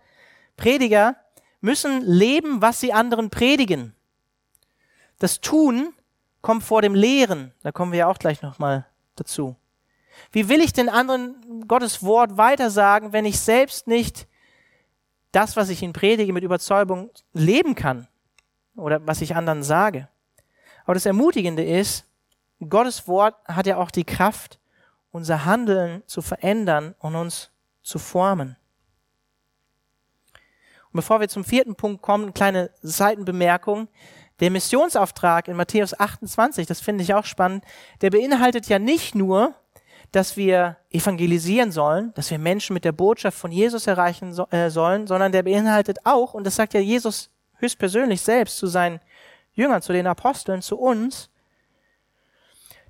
Prediger, 0.57 1.17
müssen 1.61 2.03
leben, 2.03 2.63
was 2.63 2.81
sie 2.81 2.93
anderen 2.93 3.31
predigen. 3.31 3.95
Das 5.19 5.41
Tun 5.41 5.93
kommt 6.43 6.63
vor 6.63 6.83
dem 6.83 6.95
Lehren. 6.95 7.53
Da 7.63 7.73
kommen 7.73 7.93
wir 7.93 8.01
ja 8.01 8.07
auch 8.07 8.19
gleich 8.19 8.43
nochmal 8.43 8.87
dazu. 9.17 9.57
Wie 10.33 10.49
will 10.49 10.61
ich 10.61 10.73
den 10.73 10.89
anderen 10.89 11.67
Gottes 11.69 12.03
Wort 12.03 12.37
weitersagen, 12.37 13.13
wenn 13.13 13.25
ich 13.25 13.41
selbst 13.41 13.87
nicht 13.87 14.27
das, 15.33 15.57
was 15.57 15.69
ich 15.69 15.83
ihnen 15.83 15.93
predige, 15.93 16.33
mit 16.33 16.45
Überzeugung 16.45 17.11
leben 17.33 17.75
kann? 17.75 18.09
Oder 18.77 19.07
was 19.07 19.21
ich 19.21 19.37
anderen 19.37 19.63
sage? 19.63 20.09
Aber 20.85 20.95
das 20.95 21.07
Ermutigende 21.07 21.65
ist, 21.65 22.07
Gottes 22.69 23.07
Wort 23.07 23.37
hat 23.47 23.67
ja 23.67 23.77
auch 23.77 23.91
die 23.91 24.05
Kraft, 24.05 24.59
unser 25.13 25.45
Handeln 25.45 26.03
zu 26.07 26.23
verändern 26.23 26.95
und 26.99 27.17
uns 27.17 27.51
zu 27.83 27.99
formen. 27.99 28.57
Und 30.93 30.99
bevor 30.99 31.21
wir 31.21 31.29
zum 31.29 31.45
vierten 31.45 31.77
Punkt 31.77 32.03
kommen, 32.03 32.25
eine 32.25 32.33
kleine 32.33 32.71
Seitenbemerkung. 32.83 33.89
Der 34.41 34.51
Missionsauftrag 34.51 35.49
in 35.49 35.57
Matthäus 35.57 35.99
28, 35.99 36.67
das 36.67 36.81
finde 36.81 37.05
ich 37.05 37.15
auch 37.15 37.27
spannend, 37.27 37.65
der 38.01 38.11
beinhaltet 38.11 38.67
ja 38.69 38.79
nicht 38.79 39.15
nur, 39.15 39.55
dass 40.13 40.37
wir 40.37 40.79
evangelisieren 40.91 41.71
sollen, 41.71 42.13
dass 42.15 42.31
wir 42.31 42.39
Menschen 42.39 42.75
mit 42.75 42.85
der 42.85 42.93
Botschaft 42.93 43.39
von 43.39 43.53
Jesus 43.53 43.87
erreichen 43.87 44.33
so, 44.33 44.49
äh, 44.49 44.71
sollen, 44.71 45.07
sondern 45.07 45.31
der 45.31 45.43
beinhaltet 45.43 45.99
auch, 46.05 46.35
und 46.35 46.45
das 46.45 46.57
sagt 46.57 46.75
ja 46.75 46.81
Jesus 46.81 47.31
höchstpersönlich 47.59 48.21
selbst 48.23 48.57
zu 48.57 48.67
seinen 48.67 49.01
Jüngern, 49.53 49.83
zu 49.83 49.93
den 49.93 50.07
Aposteln, 50.07 50.63
zu 50.63 50.79
uns, 50.79 51.31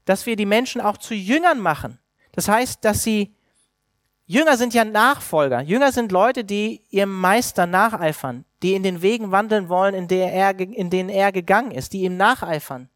dass 0.04 0.24
wir 0.24 0.36
die 0.36 0.46
Menschen 0.46 0.80
auch 0.80 0.96
zu 0.96 1.14
Jüngern 1.14 1.58
machen. 1.58 1.98
Das 2.32 2.48
heißt, 2.48 2.84
dass 2.84 3.02
sie 3.02 3.34
Jünger 4.30 4.56
sind 4.56 4.74
ja 4.74 4.84
Nachfolger. 4.84 5.60
Jünger 5.60 5.90
sind 5.90 6.12
Leute, 6.12 6.44
die 6.44 6.84
ihrem 6.90 7.12
Meister 7.12 7.66
nacheifern, 7.66 8.44
die 8.62 8.74
in 8.74 8.84
den 8.84 9.02
Wegen 9.02 9.32
wandeln 9.32 9.68
wollen, 9.68 9.92
in, 9.92 10.06
der 10.06 10.32
er, 10.32 10.56
in 10.56 10.88
denen 10.88 11.08
er 11.08 11.32
gegangen 11.32 11.72
ist, 11.72 11.92
die 11.92 12.02
ihm 12.02 12.16
nacheifern. 12.16 12.88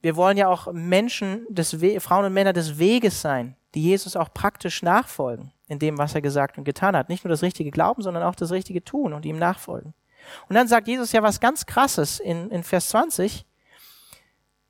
Wir 0.00 0.14
wollen 0.14 0.36
ja 0.36 0.46
auch 0.46 0.72
Menschen, 0.72 1.44
des 1.48 1.80
We 1.80 1.98
Frauen 1.98 2.26
und 2.26 2.34
Männer 2.34 2.52
des 2.52 2.78
Weges 2.78 3.20
sein, 3.20 3.56
die 3.74 3.82
Jesus 3.82 4.14
auch 4.14 4.32
praktisch 4.32 4.80
nachfolgen 4.80 5.50
in 5.66 5.80
dem, 5.80 5.98
was 5.98 6.14
er 6.14 6.22
gesagt 6.22 6.56
und 6.56 6.62
getan 6.62 6.94
hat. 6.94 7.08
Nicht 7.08 7.24
nur 7.24 7.30
das 7.30 7.42
richtige 7.42 7.72
Glauben, 7.72 8.00
sondern 8.00 8.22
auch 8.22 8.36
das 8.36 8.52
richtige 8.52 8.84
Tun 8.84 9.12
und 9.12 9.26
ihm 9.26 9.40
nachfolgen. 9.40 9.92
Und 10.48 10.54
dann 10.54 10.68
sagt 10.68 10.86
Jesus 10.86 11.10
ja 11.10 11.20
was 11.20 11.40
ganz 11.40 11.66
Krasses 11.66 12.20
in, 12.20 12.48
in 12.52 12.62
Vers 12.62 12.90
20. 12.90 13.44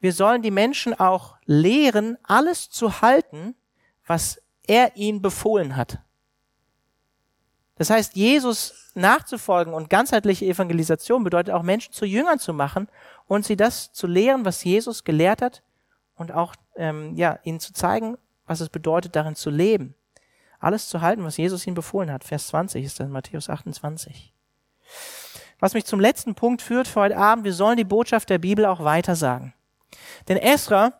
Wir 0.00 0.14
sollen 0.14 0.40
die 0.40 0.50
Menschen 0.50 0.98
auch 0.98 1.36
lehren, 1.44 2.16
alles 2.22 2.70
zu 2.70 3.02
halten, 3.02 3.54
was 4.06 4.40
er 4.66 4.96
ihnen 4.96 5.22
befohlen 5.22 5.76
hat. 5.76 5.98
Das 7.76 7.90
heißt, 7.90 8.14
Jesus 8.14 8.90
nachzufolgen 8.94 9.74
und 9.74 9.90
ganzheitliche 9.90 10.46
Evangelisation 10.46 11.24
bedeutet 11.24 11.52
auch 11.52 11.62
Menschen 11.62 11.92
zu 11.92 12.06
Jüngern 12.06 12.38
zu 12.38 12.52
machen 12.52 12.88
und 13.26 13.44
sie 13.44 13.56
das 13.56 13.92
zu 13.92 14.06
lehren, 14.06 14.44
was 14.44 14.62
Jesus 14.62 15.04
gelehrt 15.04 15.42
hat 15.42 15.62
und 16.14 16.32
auch 16.32 16.54
ähm, 16.76 17.14
ja, 17.16 17.38
ihnen 17.42 17.60
zu 17.60 17.72
zeigen, 17.72 18.16
was 18.46 18.60
es 18.60 18.68
bedeutet, 18.68 19.16
darin 19.16 19.34
zu 19.34 19.50
leben. 19.50 19.94
Alles 20.60 20.88
zu 20.88 21.00
halten, 21.00 21.24
was 21.24 21.36
Jesus 21.36 21.66
ihnen 21.66 21.74
befohlen 21.74 22.12
hat. 22.12 22.24
Vers 22.24 22.48
20 22.48 22.84
ist 22.84 23.00
dann 23.00 23.10
Matthäus 23.10 23.50
28. 23.50 24.32
Was 25.58 25.74
mich 25.74 25.84
zum 25.84 26.00
letzten 26.00 26.34
Punkt 26.34 26.62
führt 26.62 26.86
für 26.86 27.00
heute 27.00 27.16
Abend, 27.16 27.44
wir 27.44 27.52
sollen 27.52 27.76
die 27.76 27.84
Botschaft 27.84 28.30
der 28.30 28.38
Bibel 28.38 28.64
auch 28.64 28.84
weitersagen. 28.84 29.54
Denn 30.28 30.36
Esra 30.36 30.92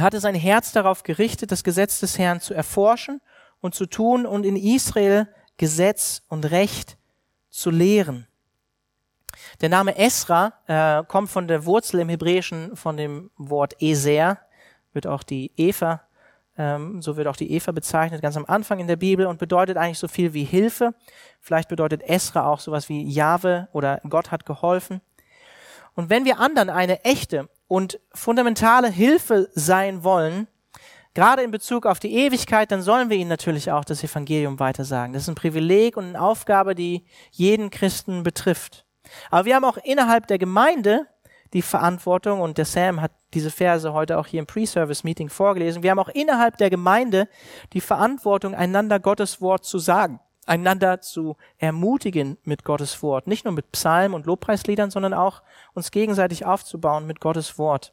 hatte 0.00 0.20
sein 0.20 0.34
Herz 0.34 0.72
darauf 0.72 1.02
gerichtet, 1.02 1.50
das 1.50 1.64
Gesetz 1.64 2.00
des 2.00 2.18
Herrn 2.18 2.40
zu 2.40 2.54
erforschen 2.54 3.20
und 3.60 3.74
zu 3.74 3.86
tun 3.86 4.26
und 4.26 4.44
in 4.44 4.56
Israel 4.56 5.28
Gesetz 5.56 6.22
und 6.28 6.50
Recht 6.50 6.96
zu 7.50 7.70
lehren. 7.70 8.26
Der 9.60 9.68
Name 9.68 9.96
Esra 9.96 10.52
äh, 10.66 11.04
kommt 11.04 11.30
von 11.30 11.48
der 11.48 11.64
Wurzel 11.64 12.00
im 12.00 12.08
Hebräischen 12.08 12.76
von 12.76 12.96
dem 12.96 13.30
Wort 13.36 13.80
Eser, 13.82 14.38
wird 14.92 15.06
auch 15.06 15.22
die 15.22 15.52
Eva, 15.56 16.02
ähm, 16.56 17.02
so 17.02 17.16
wird 17.16 17.28
auch 17.28 17.36
die 17.36 17.52
Eva 17.52 17.72
bezeichnet, 17.72 18.22
ganz 18.22 18.36
am 18.36 18.46
Anfang 18.46 18.78
in 18.78 18.86
der 18.86 18.96
Bibel 18.96 19.26
und 19.26 19.38
bedeutet 19.38 19.76
eigentlich 19.76 19.98
so 19.98 20.08
viel 20.08 20.32
wie 20.32 20.44
Hilfe. 20.44 20.94
Vielleicht 21.40 21.68
bedeutet 21.68 22.02
Esra 22.02 22.46
auch 22.46 22.60
sowas 22.60 22.88
wie 22.88 23.02
Jahwe 23.04 23.68
oder 23.72 24.00
Gott 24.08 24.30
hat 24.30 24.46
geholfen. 24.46 25.00
Und 25.94 26.10
wenn 26.10 26.24
wir 26.24 26.40
anderen 26.40 26.70
eine 26.70 27.04
echte 27.04 27.48
und 27.68 28.00
fundamentale 28.12 28.88
Hilfe 28.88 29.48
sein 29.54 30.02
wollen, 30.02 30.48
gerade 31.14 31.42
in 31.42 31.50
Bezug 31.50 31.86
auf 31.86 32.00
die 32.00 32.14
Ewigkeit, 32.14 32.72
dann 32.72 32.82
sollen 32.82 33.10
wir 33.10 33.16
ihnen 33.16 33.28
natürlich 33.28 33.70
auch 33.70 33.84
das 33.84 34.02
Evangelium 34.02 34.58
weitersagen. 34.58 35.12
Das 35.12 35.22
ist 35.22 35.28
ein 35.28 35.34
Privileg 35.34 35.96
und 35.96 36.04
eine 36.04 36.20
Aufgabe, 36.20 36.74
die 36.74 37.04
jeden 37.30 37.70
Christen 37.70 38.22
betrifft. 38.22 38.86
Aber 39.30 39.44
wir 39.44 39.54
haben 39.54 39.64
auch 39.64 39.78
innerhalb 39.78 40.26
der 40.26 40.38
Gemeinde 40.38 41.06
die 41.54 41.62
Verantwortung, 41.62 42.40
und 42.40 42.58
der 42.58 42.66
Sam 42.66 43.00
hat 43.00 43.12
diese 43.32 43.50
Verse 43.50 43.92
heute 43.92 44.18
auch 44.18 44.26
hier 44.26 44.40
im 44.40 44.46
Pre-Service-Meeting 44.46 45.30
vorgelesen, 45.30 45.82
wir 45.82 45.90
haben 45.90 45.98
auch 45.98 46.10
innerhalb 46.10 46.58
der 46.58 46.68
Gemeinde 46.68 47.28
die 47.72 47.80
Verantwortung, 47.80 48.54
einander 48.54 49.00
Gottes 49.00 49.40
Wort 49.40 49.64
zu 49.64 49.78
sagen, 49.78 50.20
einander 50.48 51.00
zu 51.00 51.36
ermutigen 51.58 52.38
mit 52.44 52.64
Gottes 52.64 53.02
Wort, 53.02 53.26
nicht 53.26 53.44
nur 53.44 53.52
mit 53.52 53.70
Psalmen 53.72 54.14
und 54.14 54.26
Lobpreisliedern, 54.26 54.90
sondern 54.90 55.14
auch 55.14 55.42
uns 55.74 55.90
gegenseitig 55.90 56.44
aufzubauen 56.44 57.06
mit 57.06 57.20
Gottes 57.20 57.58
Wort. 57.58 57.92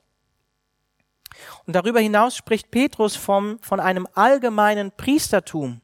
Und 1.65 1.75
darüber 1.75 1.99
hinaus 1.99 2.35
spricht 2.35 2.71
Petrus 2.71 3.15
vom, 3.15 3.59
von 3.59 3.79
einem 3.79 4.07
allgemeinen 4.13 4.91
Priestertum. 4.91 5.81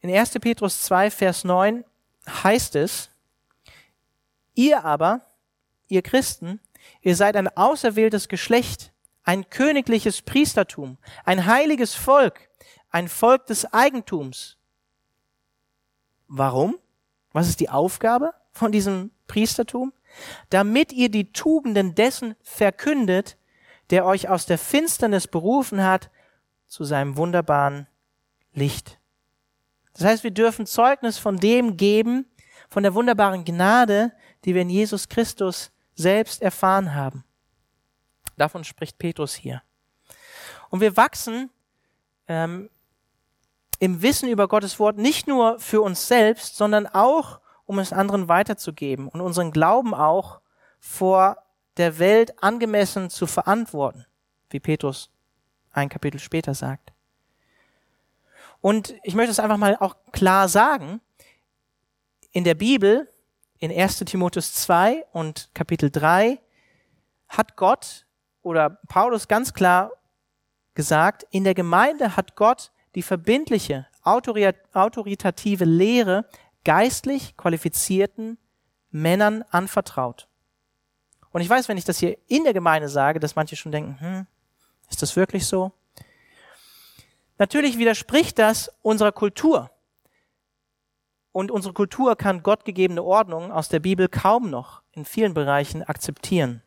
In 0.00 0.10
1. 0.10 0.32
Petrus 0.40 0.82
2, 0.82 1.10
Vers 1.10 1.44
9 1.44 1.84
heißt 2.26 2.76
es, 2.76 3.10
ihr 4.54 4.84
aber, 4.84 5.20
ihr 5.88 6.02
Christen, 6.02 6.60
ihr 7.02 7.14
seid 7.14 7.36
ein 7.36 7.48
auserwähltes 7.48 8.28
Geschlecht, 8.28 8.92
ein 9.24 9.50
königliches 9.50 10.22
Priestertum, 10.22 10.96
ein 11.24 11.44
heiliges 11.44 11.94
Volk, 11.94 12.49
ein 12.90 13.08
Volk 13.08 13.46
des 13.46 13.72
Eigentums. 13.72 14.56
Warum? 16.28 16.78
Was 17.32 17.48
ist 17.48 17.60
die 17.60 17.68
Aufgabe 17.68 18.34
von 18.52 18.72
diesem 18.72 19.10
Priestertum? 19.26 19.92
Damit 20.48 20.92
ihr 20.92 21.08
die 21.08 21.32
Tugenden 21.32 21.94
dessen 21.94 22.34
verkündet, 22.42 23.36
der 23.90 24.04
euch 24.04 24.28
aus 24.28 24.46
der 24.46 24.58
Finsternis 24.58 25.26
berufen 25.26 25.82
hat 25.84 26.10
zu 26.66 26.84
seinem 26.84 27.16
wunderbaren 27.16 27.86
Licht. 28.52 28.98
Das 29.94 30.04
heißt, 30.04 30.24
wir 30.24 30.30
dürfen 30.30 30.66
Zeugnis 30.66 31.18
von 31.18 31.36
dem 31.36 31.76
geben, 31.76 32.26
von 32.68 32.82
der 32.82 32.94
wunderbaren 32.94 33.44
Gnade, 33.44 34.12
die 34.44 34.54
wir 34.54 34.62
in 34.62 34.70
Jesus 34.70 35.08
Christus 35.08 35.72
selbst 35.94 36.42
erfahren 36.42 36.94
haben. 36.94 37.24
Davon 38.36 38.64
spricht 38.64 38.98
Petrus 38.98 39.34
hier. 39.34 39.62
Und 40.70 40.80
wir 40.80 40.96
wachsen 40.96 41.50
ähm, 42.28 42.70
im 43.80 44.02
Wissen 44.02 44.28
über 44.28 44.46
Gottes 44.46 44.78
Wort 44.78 44.98
nicht 44.98 45.26
nur 45.26 45.58
für 45.58 45.80
uns 45.80 46.06
selbst, 46.06 46.56
sondern 46.56 46.86
auch, 46.86 47.40
um 47.64 47.78
es 47.78 47.92
anderen 47.92 48.28
weiterzugeben 48.28 49.08
und 49.08 49.20
unseren 49.20 49.50
Glauben 49.50 49.94
auch 49.94 50.40
vor 50.78 51.38
der 51.78 51.98
Welt 51.98 52.42
angemessen 52.42 53.08
zu 53.08 53.26
verantworten, 53.26 54.04
wie 54.50 54.60
Petrus 54.60 55.10
ein 55.72 55.88
Kapitel 55.88 56.20
später 56.20 56.54
sagt. 56.54 56.92
Und 58.60 58.94
ich 59.02 59.14
möchte 59.14 59.30
es 59.30 59.40
einfach 59.40 59.56
mal 59.56 59.76
auch 59.80 59.96
klar 60.12 60.48
sagen. 60.48 61.00
In 62.32 62.44
der 62.44 62.54
Bibel, 62.54 63.10
in 63.58 63.70
1 63.72 64.00
Timotheus 64.00 64.52
2 64.54 65.06
und 65.12 65.48
Kapitel 65.54 65.90
3, 65.90 66.38
hat 67.28 67.56
Gott 67.56 68.06
oder 68.42 68.78
Paulus 68.88 69.26
ganz 69.26 69.54
klar 69.54 69.90
gesagt, 70.74 71.26
in 71.30 71.44
der 71.44 71.54
Gemeinde 71.54 72.16
hat 72.16 72.36
Gott 72.36 72.72
die 72.94 73.02
verbindliche, 73.02 73.86
autoritative 74.02 75.64
Lehre 75.64 76.24
geistlich 76.64 77.36
qualifizierten 77.36 78.38
Männern 78.90 79.44
anvertraut. 79.50 80.28
Und 81.32 81.42
ich 81.42 81.48
weiß, 81.48 81.68
wenn 81.68 81.78
ich 81.78 81.84
das 81.84 81.98
hier 81.98 82.18
in 82.26 82.44
der 82.44 82.52
Gemeinde 82.52 82.88
sage, 82.88 83.20
dass 83.20 83.36
manche 83.36 83.56
schon 83.56 83.72
denken, 83.72 84.00
hm, 84.00 84.26
ist 84.90 85.02
das 85.02 85.14
wirklich 85.14 85.46
so? 85.46 85.72
Natürlich 87.38 87.78
widerspricht 87.78 88.38
das 88.38 88.70
unserer 88.82 89.12
Kultur. 89.12 89.70
Und 91.32 91.50
unsere 91.50 91.72
Kultur 91.72 92.16
kann 92.16 92.42
gottgegebene 92.42 93.02
Ordnung 93.02 93.52
aus 93.52 93.68
der 93.68 93.78
Bibel 93.78 94.08
kaum 94.08 94.50
noch 94.50 94.82
in 94.92 95.04
vielen 95.04 95.32
Bereichen 95.32 95.84
akzeptieren. 95.84 96.62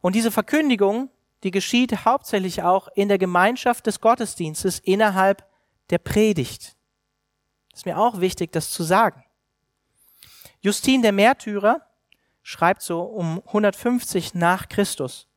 Und 0.00 0.14
diese 0.14 0.30
Verkündigung, 0.30 1.10
die 1.42 1.50
geschieht 1.50 2.04
hauptsächlich 2.04 2.62
auch 2.62 2.88
in 2.94 3.08
der 3.08 3.18
Gemeinschaft 3.18 3.86
des 3.86 4.00
Gottesdienstes 4.00 4.78
innerhalb 4.78 5.46
der 5.90 5.98
Predigt. 5.98 6.76
Ist 7.72 7.86
mir 7.86 7.98
auch 7.98 8.20
wichtig, 8.20 8.52
das 8.52 8.70
zu 8.70 8.82
sagen. 8.82 9.24
Justin 10.60 11.02
der 11.02 11.12
Märtyrer 11.12 11.82
schreibt 12.42 12.82
so 12.82 13.02
um 13.02 13.42
150 13.46 14.34
nach 14.34 14.68
Christus. 14.68 15.28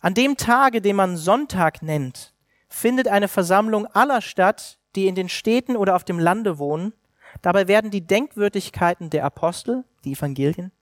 An 0.00 0.14
dem 0.14 0.36
Tage, 0.36 0.80
den 0.80 0.96
man 0.96 1.16
Sonntag 1.16 1.82
nennt, 1.82 2.34
findet 2.68 3.08
eine 3.08 3.28
Versammlung 3.28 3.86
aller 3.86 4.22
statt, 4.22 4.78
die 4.94 5.06
in 5.06 5.14
den 5.14 5.28
Städten 5.28 5.76
oder 5.76 5.96
auf 5.96 6.04
dem 6.04 6.18
Lande 6.18 6.58
wohnen. 6.58 6.94
Dabei 7.42 7.68
werden 7.68 7.90
die 7.90 8.06
Denkwürdigkeiten 8.06 9.10
der 9.10 9.24
Apostel, 9.24 9.84
die 10.04 10.12
Evangelien, 10.12 10.72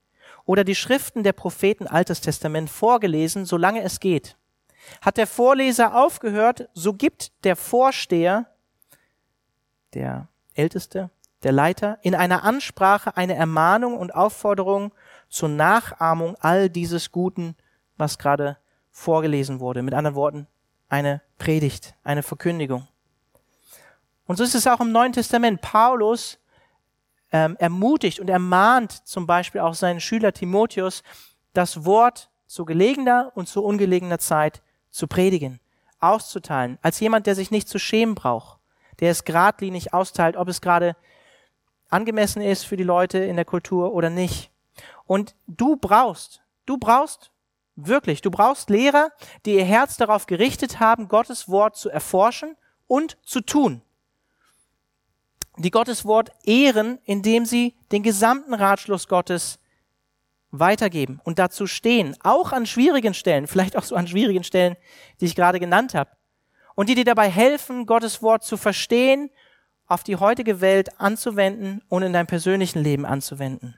oder 0.49 0.63
die 0.63 0.73
Schriften 0.73 1.21
der 1.21 1.33
Propheten 1.33 1.85
Altes 1.85 2.21
Testament 2.21 2.71
vorgelesen, 2.71 3.45
solange 3.45 3.83
es 3.83 3.99
geht. 3.99 4.35
Hat 4.99 5.17
der 5.17 5.27
Vorleser 5.27 5.95
aufgehört, 5.95 6.69
so 6.73 6.93
gibt 6.93 7.31
der 7.43 7.55
Vorsteher, 7.55 8.47
der 9.93 10.27
Älteste, 10.55 11.11
der 11.43 11.51
Leiter, 11.51 11.99
in 12.01 12.15
einer 12.15 12.43
Ansprache 12.43 13.15
eine 13.15 13.35
Ermahnung 13.35 13.95
und 13.95 14.15
Aufforderung 14.15 14.91
zur 15.29 15.49
Nachahmung 15.49 16.35
all 16.39 16.67
dieses 16.67 17.11
Guten, 17.11 17.55
was 17.97 18.17
gerade 18.17 18.57
vorgelesen 18.89 19.59
wurde. 19.59 19.83
Mit 19.83 19.93
anderen 19.93 20.15
Worten, 20.15 20.47
eine 20.87 21.21
Predigt, 21.37 21.93
eine 22.03 22.23
Verkündigung. 22.23 22.87
Und 24.25 24.37
so 24.37 24.43
ist 24.43 24.55
es 24.55 24.65
auch 24.65 24.79
im 24.79 24.91
Neuen 24.91 25.13
Testament. 25.13 25.61
Paulus 25.61 26.39
ähm, 27.31 27.55
ermutigt 27.59 28.19
und 28.19 28.29
ermahnt 28.29 28.91
zum 29.07 29.27
Beispiel 29.27 29.61
auch 29.61 29.73
seinen 29.73 29.99
Schüler 29.99 30.33
Timotheus, 30.33 31.03
das 31.53 31.85
Wort 31.85 32.29
zu 32.47 32.65
gelegener 32.65 33.31
und 33.35 33.47
zu 33.47 33.63
ungelegener 33.63 34.19
Zeit 34.19 34.61
zu 34.89 35.07
predigen, 35.07 35.59
auszuteilen, 35.99 36.79
als 36.81 36.99
jemand, 36.99 37.27
der 37.27 37.35
sich 37.35 37.51
nicht 37.51 37.67
zu 37.67 37.79
schämen 37.79 38.15
braucht, 38.15 38.59
der 38.99 39.11
es 39.11 39.23
geradlinig 39.23 39.93
austeilt, 39.93 40.35
ob 40.35 40.47
es 40.47 40.61
gerade 40.61 40.95
angemessen 41.89 42.41
ist 42.41 42.63
für 42.63 42.77
die 42.77 42.83
Leute 42.83 43.19
in 43.19 43.35
der 43.35 43.45
Kultur 43.45 43.93
oder 43.93 44.09
nicht. 44.09 44.51
Und 45.05 45.35
du 45.47 45.75
brauchst, 45.75 46.41
du 46.65 46.77
brauchst 46.77 47.31
wirklich, 47.75 48.21
du 48.21 48.31
brauchst 48.31 48.69
Lehrer, 48.69 49.11
die 49.45 49.55
ihr 49.55 49.65
Herz 49.65 49.97
darauf 49.97 50.25
gerichtet 50.25 50.79
haben, 50.79 51.07
Gottes 51.07 51.49
Wort 51.49 51.75
zu 51.77 51.89
erforschen 51.89 52.55
und 52.87 53.17
zu 53.23 53.41
tun 53.41 53.81
die 55.63 55.71
Gottes 55.71 56.05
Wort 56.05 56.31
ehren, 56.43 56.99
indem 57.03 57.45
sie 57.45 57.75
den 57.91 58.01
gesamten 58.03 58.53
Ratschluss 58.53 59.07
Gottes 59.07 59.59
weitergeben 60.51 61.19
und 61.23 61.37
dazu 61.37 61.67
stehen, 61.67 62.15
auch 62.23 62.51
an 62.51 62.65
schwierigen 62.65 63.13
Stellen, 63.13 63.45
vielleicht 63.45 63.77
auch 63.77 63.83
so 63.83 63.95
an 63.95 64.07
schwierigen 64.07 64.43
Stellen, 64.43 64.75
die 65.19 65.25
ich 65.25 65.35
gerade 65.35 65.59
genannt 65.59 65.93
habe, 65.93 66.11
und 66.75 66.87
die 66.87 66.95
dir 66.95 67.05
dabei 67.05 67.29
helfen, 67.29 67.85
Gottes 67.85 68.23
Wort 68.23 68.43
zu 68.43 68.55
verstehen, 68.55 69.29
auf 69.85 70.03
die 70.03 70.15
heutige 70.15 70.61
Welt 70.61 70.99
anzuwenden 70.99 71.81
und 71.89 72.03
in 72.03 72.13
deinem 72.13 72.27
persönlichen 72.27 72.81
Leben 72.81 73.05
anzuwenden. 73.05 73.77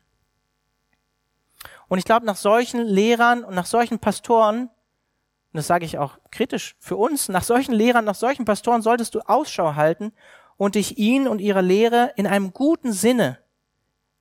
Und 1.87 1.97
ich 1.97 2.05
glaube, 2.05 2.25
nach 2.25 2.35
solchen 2.35 2.81
Lehrern 2.85 3.43
und 3.43 3.55
nach 3.55 3.65
solchen 3.65 3.99
Pastoren, 3.99 4.67
und 4.67 5.57
das 5.57 5.67
sage 5.67 5.83
ich 5.83 5.97
auch 5.97 6.19
kritisch 6.29 6.75
für 6.79 6.95
uns, 6.95 7.27
nach 7.27 7.43
solchen 7.43 7.73
Lehrern, 7.73 8.05
nach 8.05 8.15
solchen 8.15 8.45
Pastoren 8.45 8.81
solltest 8.81 9.15
du 9.15 9.19
Ausschau 9.21 9.75
halten 9.75 10.13
und 10.61 10.75
dich 10.75 10.99
ihnen 10.99 11.27
und 11.27 11.41
ihrer 11.41 11.63
Lehre 11.63 12.13
in 12.17 12.27
einem 12.27 12.53
guten 12.53 12.93
Sinne, 12.93 13.39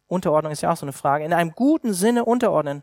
Unterordnung 0.06 0.54
ist 0.54 0.62
ja 0.62 0.72
auch 0.72 0.76
so 0.78 0.86
eine 0.86 0.94
Frage, 0.94 1.22
in 1.22 1.34
einem 1.34 1.52
guten 1.52 1.92
Sinne 1.92 2.24
unterordnen. 2.24 2.82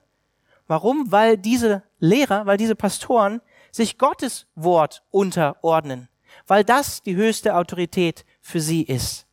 Warum? 0.67 1.11
Weil 1.11 1.39
diese 1.39 1.81
Lehrer, 1.97 2.45
weil 2.45 2.57
diese 2.57 2.75
Pastoren 2.75 3.41
sich 3.71 3.97
Gottes 3.97 4.45
Wort 4.53 5.01
unterordnen, 5.09 6.07
weil 6.45 6.63
das 6.63 7.01
die 7.01 7.15
höchste 7.15 7.55
Autorität 7.55 8.25
für 8.41 8.61
sie 8.61 8.83
ist, 8.83 9.25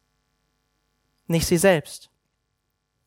nicht 1.26 1.46
sie 1.46 1.58
selbst. 1.58 2.08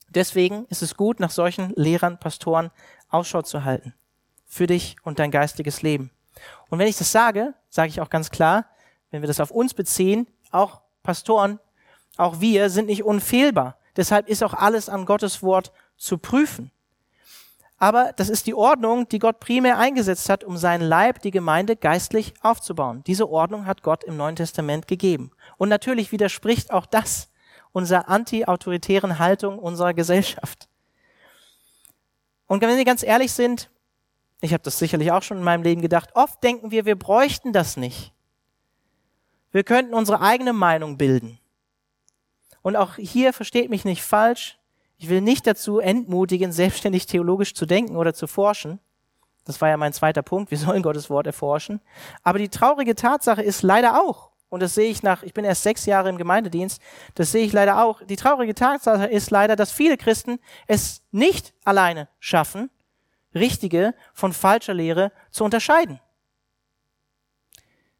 Deswegen 0.10 0.68
ist 0.70 0.84
es 0.84 0.96
gut, 0.96 1.20
nach 1.20 1.32
solchen 1.32 1.74
Lehrern, 1.76 2.20
Pastoren 2.20 2.70
Ausschau 3.10 3.42
zu 3.42 3.64
halten, 3.64 3.96
für 4.46 4.68
dich 4.68 4.98
und 5.02 5.18
dein 5.18 5.32
geistiges 5.32 5.82
Leben. 5.82 6.12
Und 6.70 6.78
wenn 6.78 6.88
ich 6.88 7.00
das 7.00 7.12
sage, 7.12 7.56
sage 7.70 7.90
ich 7.90 8.02
auch 8.02 8.12
ganz 8.12 8.30
klar, 8.30 8.68
wenn 9.10 9.24
wir 9.24 9.28
das 9.28 9.40
auf 9.40 9.50
uns 9.50 9.74
beziehen, 9.74 10.28
auch 10.52 10.82
Pastoren, 11.08 11.60
auch 12.18 12.42
wir 12.42 12.70
sind 12.70 12.88
nicht 12.88 13.04
unfehlbar. 13.04 13.78
Deshalb 13.96 14.28
ist 14.28 14.44
auch 14.44 14.54
alles 14.54 14.90
an 14.90 15.06
Gottes 15.06 15.42
Wort 15.42 15.72
zu 15.96 16.18
prüfen. 16.18 16.70
Aber 17.78 18.12
das 18.18 18.28
ist 18.28 18.46
die 18.46 18.54
Ordnung, 18.54 19.08
die 19.08 19.20
Gott 19.20 19.40
primär 19.40 19.78
eingesetzt 19.78 20.28
hat, 20.28 20.44
um 20.44 20.58
seinen 20.58 20.82
Leib, 20.82 21.22
die 21.22 21.32
Gemeinde, 21.32 21.78
geistlich 21.78 22.34
aufzubauen. 22.42 23.04
Diese 23.08 23.30
Ordnung 23.30 23.66
hat 23.66 23.84
Gott 23.84 24.04
im 24.04 24.18
Neuen 24.18 24.36
Testament 24.36 24.88
gegeben. 24.88 25.32
Und 25.58 25.70
natürlich 25.70 26.12
widerspricht 26.12 26.72
auch 26.72 26.86
das 26.86 27.30
unserer 27.72 28.10
anti-autoritären 28.10 29.18
Haltung 29.18 29.60
unserer 29.60 29.94
Gesellschaft. 29.94 30.68
Und 32.48 32.62
wenn 32.62 32.76
wir 32.76 32.84
ganz 32.84 33.02
ehrlich 33.02 33.32
sind, 33.32 33.70
ich 34.42 34.52
habe 34.52 34.64
das 34.64 34.78
sicherlich 34.78 35.14
auch 35.14 35.24
schon 35.24 35.38
in 35.38 35.44
meinem 35.44 35.64
Leben 35.64 35.82
gedacht, 35.82 36.10
oft 36.16 36.44
denken 36.44 36.72
wir, 36.72 36.86
wir 36.86 36.98
bräuchten 36.98 37.54
das 37.54 37.78
nicht. 37.78 38.12
Wir 39.58 39.64
könnten 39.64 39.96
unsere 39.96 40.22
eigene 40.22 40.54
Meinung 40.54 41.00
bilden. 41.00 41.40
Und 42.62 42.76
auch 42.76 42.94
hier 42.98 43.34
versteht 43.34 43.72
mich 43.72 43.86
nicht 43.86 44.04
falsch. 44.04 44.60
Ich 44.98 45.10
will 45.10 45.20
nicht 45.20 45.48
dazu 45.48 45.80
entmutigen, 45.80 46.52
selbstständig 46.52 47.08
theologisch 47.08 47.56
zu 47.56 47.66
denken 47.66 47.96
oder 47.96 48.14
zu 48.14 48.28
forschen. 48.28 48.78
Das 49.46 49.60
war 49.60 49.70
ja 49.70 49.78
mein 49.78 49.94
zweiter 49.94 50.22
Punkt. 50.22 50.52
Wir 50.52 50.60
sollen 50.60 50.84
Gottes 50.84 51.10
Wort 51.10 51.26
erforschen. 51.26 51.82
Aber 52.22 52.38
die 52.38 52.50
traurige 52.50 52.94
Tatsache 52.94 53.42
ist 53.42 53.64
leider 53.64 54.00
auch, 54.00 54.30
und 54.50 54.62
das 54.62 54.76
sehe 54.76 54.92
ich 54.92 55.02
nach, 55.02 55.24
ich 55.24 55.34
bin 55.34 55.44
erst 55.44 55.64
sechs 55.64 55.88
Jahre 55.88 56.10
im 56.10 56.20
Gemeindedienst, 56.20 56.80
das 57.16 57.32
sehe 57.32 57.44
ich 57.44 57.52
leider 57.52 57.84
auch. 57.84 58.04
Die 58.04 58.16
traurige 58.16 58.54
Tatsache 58.54 59.08
ist 59.08 59.32
leider, 59.32 59.56
dass 59.56 59.72
viele 59.72 59.98
Christen 59.98 60.38
es 60.68 61.02
nicht 61.10 61.56
alleine 61.64 62.10
schaffen, 62.20 62.70
richtige 63.34 63.96
von 64.14 64.34
falscher 64.34 64.76
Lehre 64.76 65.12
zu 65.32 65.44
unterscheiden. 65.44 66.00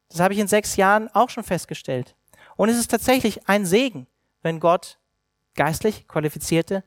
Das 0.08 0.20
habe 0.20 0.34
ich 0.34 0.40
in 0.40 0.48
sechs 0.48 0.76
Jahren 0.76 1.08
auch 1.14 1.30
schon 1.30 1.44
festgestellt. 1.44 2.14
Und 2.56 2.68
es 2.68 2.78
ist 2.78 2.90
tatsächlich 2.90 3.48
ein 3.48 3.66
Segen, 3.66 4.06
wenn 4.42 4.60
Gott 4.60 4.98
geistlich 5.54 6.08
qualifizierte 6.08 6.84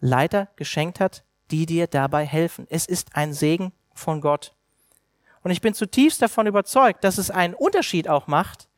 Leiter 0.00 0.48
geschenkt 0.56 1.00
hat, 1.00 1.24
die 1.50 1.66
dir 1.66 1.86
dabei 1.86 2.24
helfen. 2.24 2.66
Es 2.68 2.86
ist 2.86 3.16
ein 3.16 3.32
Segen 3.32 3.72
von 3.94 4.20
Gott. 4.20 4.54
Und 5.42 5.50
ich 5.50 5.60
bin 5.60 5.74
zutiefst 5.74 6.20
davon 6.22 6.46
überzeugt, 6.46 7.04
dass 7.04 7.18
es 7.18 7.30
einen 7.30 7.54
Unterschied 7.54 8.08
auch 8.08 8.26
macht, 8.26 8.68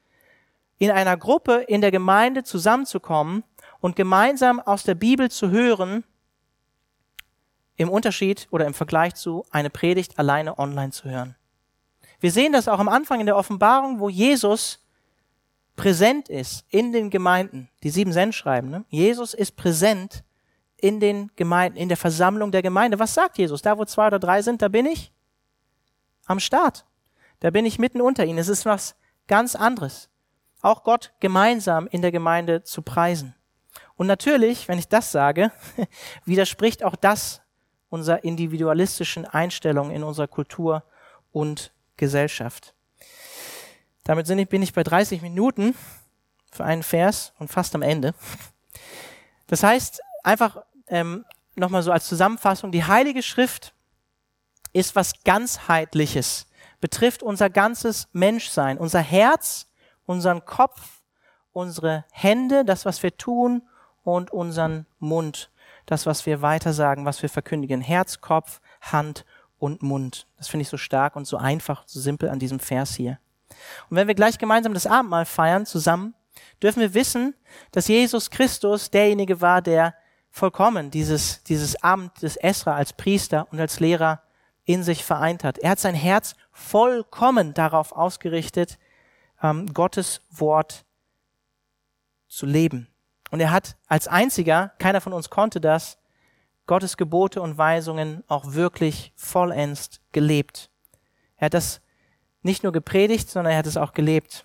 in 0.78 0.90
einer 0.90 1.16
Gruppe 1.16 1.64
in 1.68 1.80
der 1.80 1.90
Gemeinde 1.90 2.42
zusammenzukommen 2.42 3.44
und 3.80 3.96
gemeinsam 3.96 4.60
aus 4.60 4.82
der 4.82 4.94
Bibel 4.94 5.30
zu 5.30 5.50
hören, 5.50 6.04
im 7.76 7.88
Unterschied 7.88 8.48
oder 8.50 8.66
im 8.66 8.74
Vergleich 8.74 9.14
zu 9.14 9.44
eine 9.50 9.70
Predigt 9.70 10.18
alleine 10.18 10.58
online 10.58 10.92
zu 10.92 11.08
hören. 11.08 11.36
Wir 12.26 12.32
sehen 12.32 12.52
das 12.52 12.66
auch 12.66 12.80
am 12.80 12.88
Anfang 12.88 13.20
in 13.20 13.26
der 13.26 13.36
Offenbarung, 13.36 14.00
wo 14.00 14.08
Jesus 14.08 14.84
präsent 15.76 16.28
ist 16.28 16.64
in 16.70 16.92
den 16.92 17.08
Gemeinden. 17.08 17.68
Die 17.84 17.88
sieben 17.88 18.12
Sendschreiben. 18.12 18.68
Ne? 18.68 18.84
Jesus 18.88 19.32
ist 19.32 19.54
präsent 19.54 20.24
in 20.76 20.98
den 20.98 21.30
Gemeinden, 21.36 21.78
in 21.78 21.86
der 21.86 21.96
Versammlung 21.96 22.50
der 22.50 22.62
Gemeinde. 22.62 22.98
Was 22.98 23.14
sagt 23.14 23.38
Jesus? 23.38 23.62
Da, 23.62 23.78
wo 23.78 23.84
zwei 23.84 24.08
oder 24.08 24.18
drei 24.18 24.42
sind, 24.42 24.60
da 24.60 24.66
bin 24.66 24.86
ich 24.86 25.12
am 26.24 26.40
Start. 26.40 26.84
Da 27.38 27.50
bin 27.50 27.64
ich 27.64 27.78
mitten 27.78 28.00
unter 28.00 28.24
ihnen. 28.24 28.40
Es 28.40 28.48
ist 28.48 28.66
was 28.66 28.96
ganz 29.28 29.54
anderes. 29.54 30.08
Auch 30.62 30.82
Gott 30.82 31.12
gemeinsam 31.20 31.86
in 31.86 32.02
der 32.02 32.10
Gemeinde 32.10 32.64
zu 32.64 32.82
preisen. 32.82 33.36
Und 33.94 34.08
natürlich, 34.08 34.66
wenn 34.66 34.80
ich 34.80 34.88
das 34.88 35.12
sage, 35.12 35.52
widerspricht 36.24 36.82
auch 36.82 36.96
das 36.96 37.40
unserer 37.88 38.24
individualistischen 38.24 39.26
Einstellung 39.26 39.92
in 39.92 40.02
unserer 40.02 40.26
Kultur 40.26 40.82
und 41.30 41.70
Gesellschaft. 41.96 42.74
Damit 44.04 44.26
bin 44.48 44.62
ich 44.62 44.72
bei 44.72 44.82
30 44.82 45.22
Minuten 45.22 45.74
für 46.52 46.64
einen 46.64 46.82
Vers 46.82 47.32
und 47.38 47.48
fast 47.50 47.74
am 47.74 47.82
Ende. 47.82 48.14
Das 49.46 49.62
heißt, 49.62 50.00
einfach 50.22 50.64
ähm, 50.88 51.24
nochmal 51.56 51.82
so 51.82 51.92
als 51.92 52.06
Zusammenfassung, 52.06 52.70
die 52.70 52.84
Heilige 52.84 53.22
Schrift 53.22 53.74
ist 54.72 54.94
was 54.94 55.24
ganzheitliches, 55.24 56.46
betrifft 56.80 57.22
unser 57.22 57.50
ganzes 57.50 58.08
Menschsein, 58.12 58.78
unser 58.78 59.00
Herz, 59.00 59.66
unseren 60.04 60.44
Kopf, 60.44 61.02
unsere 61.52 62.04
Hände, 62.12 62.64
das, 62.64 62.84
was 62.84 63.02
wir 63.02 63.16
tun 63.16 63.62
und 64.02 64.30
unseren 64.30 64.86
Mund, 64.98 65.50
das, 65.86 66.06
was 66.06 66.26
wir 66.26 66.42
weitersagen, 66.42 67.04
was 67.04 67.22
wir 67.22 67.28
verkündigen. 67.28 67.80
Herz, 67.80 68.20
Kopf, 68.20 68.60
Hand 68.80 69.24
und 69.58 69.82
Mund. 69.82 70.26
Das 70.36 70.48
finde 70.48 70.62
ich 70.62 70.68
so 70.68 70.76
stark 70.76 71.16
und 71.16 71.26
so 71.26 71.36
einfach, 71.36 71.84
so 71.86 72.00
simpel 72.00 72.28
an 72.28 72.38
diesem 72.38 72.60
Vers 72.60 72.94
hier. 72.94 73.18
Und 73.88 73.96
wenn 73.96 74.08
wir 74.08 74.14
gleich 74.14 74.38
gemeinsam 74.38 74.74
das 74.74 74.86
Abendmahl 74.86 75.24
feiern 75.24 75.66
zusammen, 75.66 76.14
dürfen 76.62 76.80
wir 76.80 76.94
wissen, 76.94 77.34
dass 77.72 77.88
Jesus 77.88 78.30
Christus 78.30 78.90
derjenige 78.90 79.40
war, 79.40 79.62
der 79.62 79.94
vollkommen 80.30 80.90
dieses, 80.90 81.42
dieses 81.44 81.82
Amt 81.82 82.22
des 82.22 82.36
Esra 82.36 82.74
als 82.74 82.92
Priester 82.92 83.46
und 83.50 83.60
als 83.60 83.80
Lehrer 83.80 84.22
in 84.64 84.82
sich 84.82 85.04
vereint 85.04 85.44
hat. 85.44 85.58
Er 85.58 85.70
hat 85.70 85.80
sein 85.80 85.94
Herz 85.94 86.34
vollkommen 86.52 87.54
darauf 87.54 87.92
ausgerichtet, 87.92 88.78
ähm, 89.42 89.72
Gottes 89.72 90.20
Wort 90.30 90.84
zu 92.28 92.46
leben. 92.46 92.88
Und 93.30 93.40
er 93.40 93.50
hat 93.50 93.76
als 93.86 94.08
einziger, 94.08 94.72
keiner 94.78 95.00
von 95.00 95.12
uns 95.12 95.30
konnte 95.30 95.60
das, 95.60 95.98
Gottes 96.66 96.96
Gebote 96.96 97.40
und 97.40 97.58
Weisungen 97.58 98.24
auch 98.28 98.52
wirklich 98.52 99.12
vollends 99.16 100.00
gelebt. 100.12 100.70
Er 101.36 101.46
hat 101.46 101.54
das 101.54 101.80
nicht 102.42 102.62
nur 102.62 102.72
gepredigt, 102.72 103.28
sondern 103.28 103.52
er 103.52 103.58
hat 103.58 103.66
es 103.66 103.76
auch 103.76 103.92
gelebt. 103.92 104.44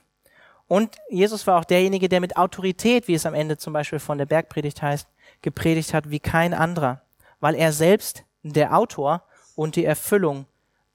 Und 0.68 0.98
Jesus 1.10 1.46
war 1.48 1.60
auch 1.60 1.66
derjenige, 1.66 2.08
der 2.08 2.22
mit 2.22 2.38
Autorität, 2.38 3.08
wie 3.08 3.14
es 3.14 3.26
am 3.26 3.34
Ende 3.34 3.58
zum 3.58 3.74
Beispiel 3.74 4.00
von 4.00 4.18
der 4.18 4.26
Bergpredigt 4.26 4.82
heißt, 4.82 5.08
gepredigt 5.42 5.94
hat 5.94 6.10
wie 6.10 6.20
kein 6.20 6.54
anderer, 6.54 7.02
weil 7.40 7.56
er 7.56 7.74
selbst 7.74 8.24
der 8.44 8.78
Autor 8.78 9.24
und 9.56 9.76
die 9.76 9.86
Erfüllung 9.86 10.46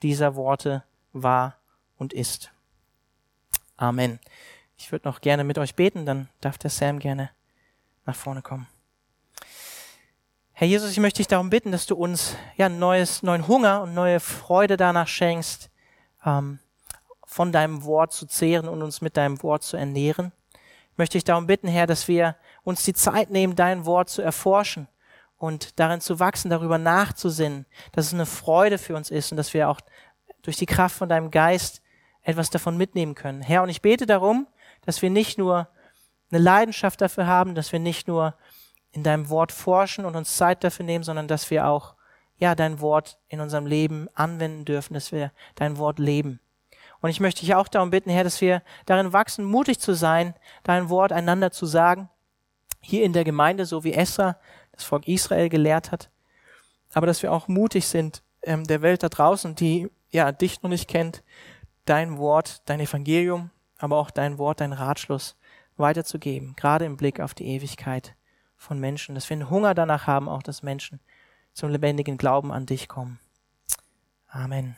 dieser 0.02 0.34
Worte 0.34 0.82
war 1.12 1.56
und 1.98 2.12
ist. 2.12 2.50
Amen. 3.76 4.18
Ich 4.78 4.92
würde 4.92 5.08
noch 5.08 5.20
gerne 5.20 5.44
mit 5.44 5.58
euch 5.58 5.74
beten, 5.74 6.06
dann 6.06 6.28
darf 6.40 6.58
der 6.58 6.70
Sam 6.70 6.98
gerne 6.98 7.30
nach 8.04 8.16
vorne 8.16 8.42
kommen. 8.42 8.66
Herr 10.58 10.66
Jesus, 10.66 10.90
ich 10.90 11.00
möchte 11.00 11.18
dich 11.18 11.26
darum 11.26 11.50
bitten, 11.50 11.70
dass 11.70 11.84
du 11.84 11.94
uns 11.94 12.34
ja 12.56 12.70
neues, 12.70 13.22
neuen 13.22 13.46
Hunger 13.46 13.82
und 13.82 13.92
neue 13.92 14.20
Freude 14.20 14.78
danach 14.78 15.06
schenkst, 15.06 15.68
ähm, 16.24 16.60
von 17.26 17.52
deinem 17.52 17.84
Wort 17.84 18.14
zu 18.14 18.24
zehren 18.24 18.66
und 18.66 18.80
uns 18.80 19.02
mit 19.02 19.18
deinem 19.18 19.42
Wort 19.42 19.64
zu 19.64 19.76
ernähren. 19.76 20.32
Ich 20.92 20.96
möchte 20.96 21.18
dich 21.18 21.24
darum 21.24 21.46
bitten, 21.46 21.68
Herr, 21.68 21.86
dass 21.86 22.08
wir 22.08 22.36
uns 22.64 22.84
die 22.84 22.94
Zeit 22.94 23.28
nehmen, 23.28 23.54
dein 23.54 23.84
Wort 23.84 24.08
zu 24.08 24.22
erforschen 24.22 24.88
und 25.36 25.78
darin 25.78 26.00
zu 26.00 26.20
wachsen, 26.20 26.48
darüber 26.48 26.78
nachzusinnen, 26.78 27.66
dass 27.92 28.06
es 28.06 28.14
eine 28.14 28.24
Freude 28.24 28.78
für 28.78 28.96
uns 28.96 29.10
ist 29.10 29.32
und 29.32 29.36
dass 29.36 29.52
wir 29.52 29.68
auch 29.68 29.82
durch 30.40 30.56
die 30.56 30.64
Kraft 30.64 30.96
von 30.96 31.10
deinem 31.10 31.30
Geist 31.30 31.82
etwas 32.22 32.48
davon 32.48 32.78
mitnehmen 32.78 33.14
können. 33.14 33.42
Herr, 33.42 33.62
und 33.62 33.68
ich 33.68 33.82
bete 33.82 34.06
darum, 34.06 34.46
dass 34.86 35.02
wir 35.02 35.10
nicht 35.10 35.36
nur 35.36 35.68
eine 36.30 36.40
Leidenschaft 36.42 37.02
dafür 37.02 37.26
haben, 37.26 37.54
dass 37.54 37.72
wir 37.72 37.78
nicht 37.78 38.08
nur 38.08 38.34
in 38.96 39.02
deinem 39.02 39.28
Wort 39.28 39.52
forschen 39.52 40.06
und 40.06 40.16
uns 40.16 40.36
Zeit 40.36 40.64
dafür 40.64 40.86
nehmen, 40.86 41.04
sondern 41.04 41.28
dass 41.28 41.50
wir 41.50 41.68
auch, 41.68 41.94
ja, 42.38 42.54
dein 42.54 42.80
Wort 42.80 43.18
in 43.28 43.40
unserem 43.40 43.66
Leben 43.66 44.08
anwenden 44.14 44.64
dürfen, 44.64 44.94
dass 44.94 45.12
wir 45.12 45.32
dein 45.54 45.76
Wort 45.76 45.98
leben. 45.98 46.40
Und 47.00 47.10
ich 47.10 47.20
möchte 47.20 47.42
dich 47.42 47.54
auch 47.54 47.68
darum 47.68 47.90
bitten, 47.90 48.10
Herr, 48.10 48.24
dass 48.24 48.40
wir 48.40 48.62
darin 48.86 49.12
wachsen, 49.12 49.44
mutig 49.44 49.78
zu 49.80 49.94
sein, 49.94 50.34
dein 50.64 50.88
Wort 50.88 51.12
einander 51.12 51.50
zu 51.50 51.66
sagen, 51.66 52.08
hier 52.80 53.04
in 53.04 53.12
der 53.12 53.24
Gemeinde, 53.24 53.66
so 53.66 53.84
wie 53.84 53.92
Esra 53.92 54.38
das 54.72 54.84
Volk 54.84 55.06
Israel 55.06 55.50
gelehrt 55.50 55.92
hat, 55.92 56.10
aber 56.94 57.06
dass 57.06 57.22
wir 57.22 57.32
auch 57.32 57.48
mutig 57.48 57.86
sind, 57.86 58.22
ähm, 58.42 58.64
der 58.64 58.80
Welt 58.80 59.02
da 59.02 59.10
draußen, 59.10 59.54
die 59.54 59.90
ja 60.10 60.32
dich 60.32 60.62
noch 60.62 60.70
nicht 60.70 60.88
kennt, 60.88 61.22
dein 61.84 62.16
Wort, 62.16 62.62
dein 62.64 62.80
Evangelium, 62.80 63.50
aber 63.78 63.98
auch 63.98 64.10
dein 64.10 64.38
Wort, 64.38 64.60
dein 64.60 64.72
Ratschluss 64.72 65.36
weiterzugeben, 65.76 66.54
gerade 66.56 66.86
im 66.86 66.96
Blick 66.96 67.20
auf 67.20 67.34
die 67.34 67.46
Ewigkeit 67.46 68.15
von 68.56 68.78
Menschen, 68.80 69.14
dass 69.14 69.28
wir 69.28 69.36
einen 69.36 69.50
Hunger 69.50 69.74
danach 69.74 70.06
haben, 70.06 70.28
auch 70.28 70.42
dass 70.42 70.62
Menschen 70.62 71.00
zum 71.52 71.70
lebendigen 71.70 72.18
Glauben 72.18 72.52
an 72.52 72.66
dich 72.66 72.88
kommen. 72.88 73.18
Amen. 74.28 74.76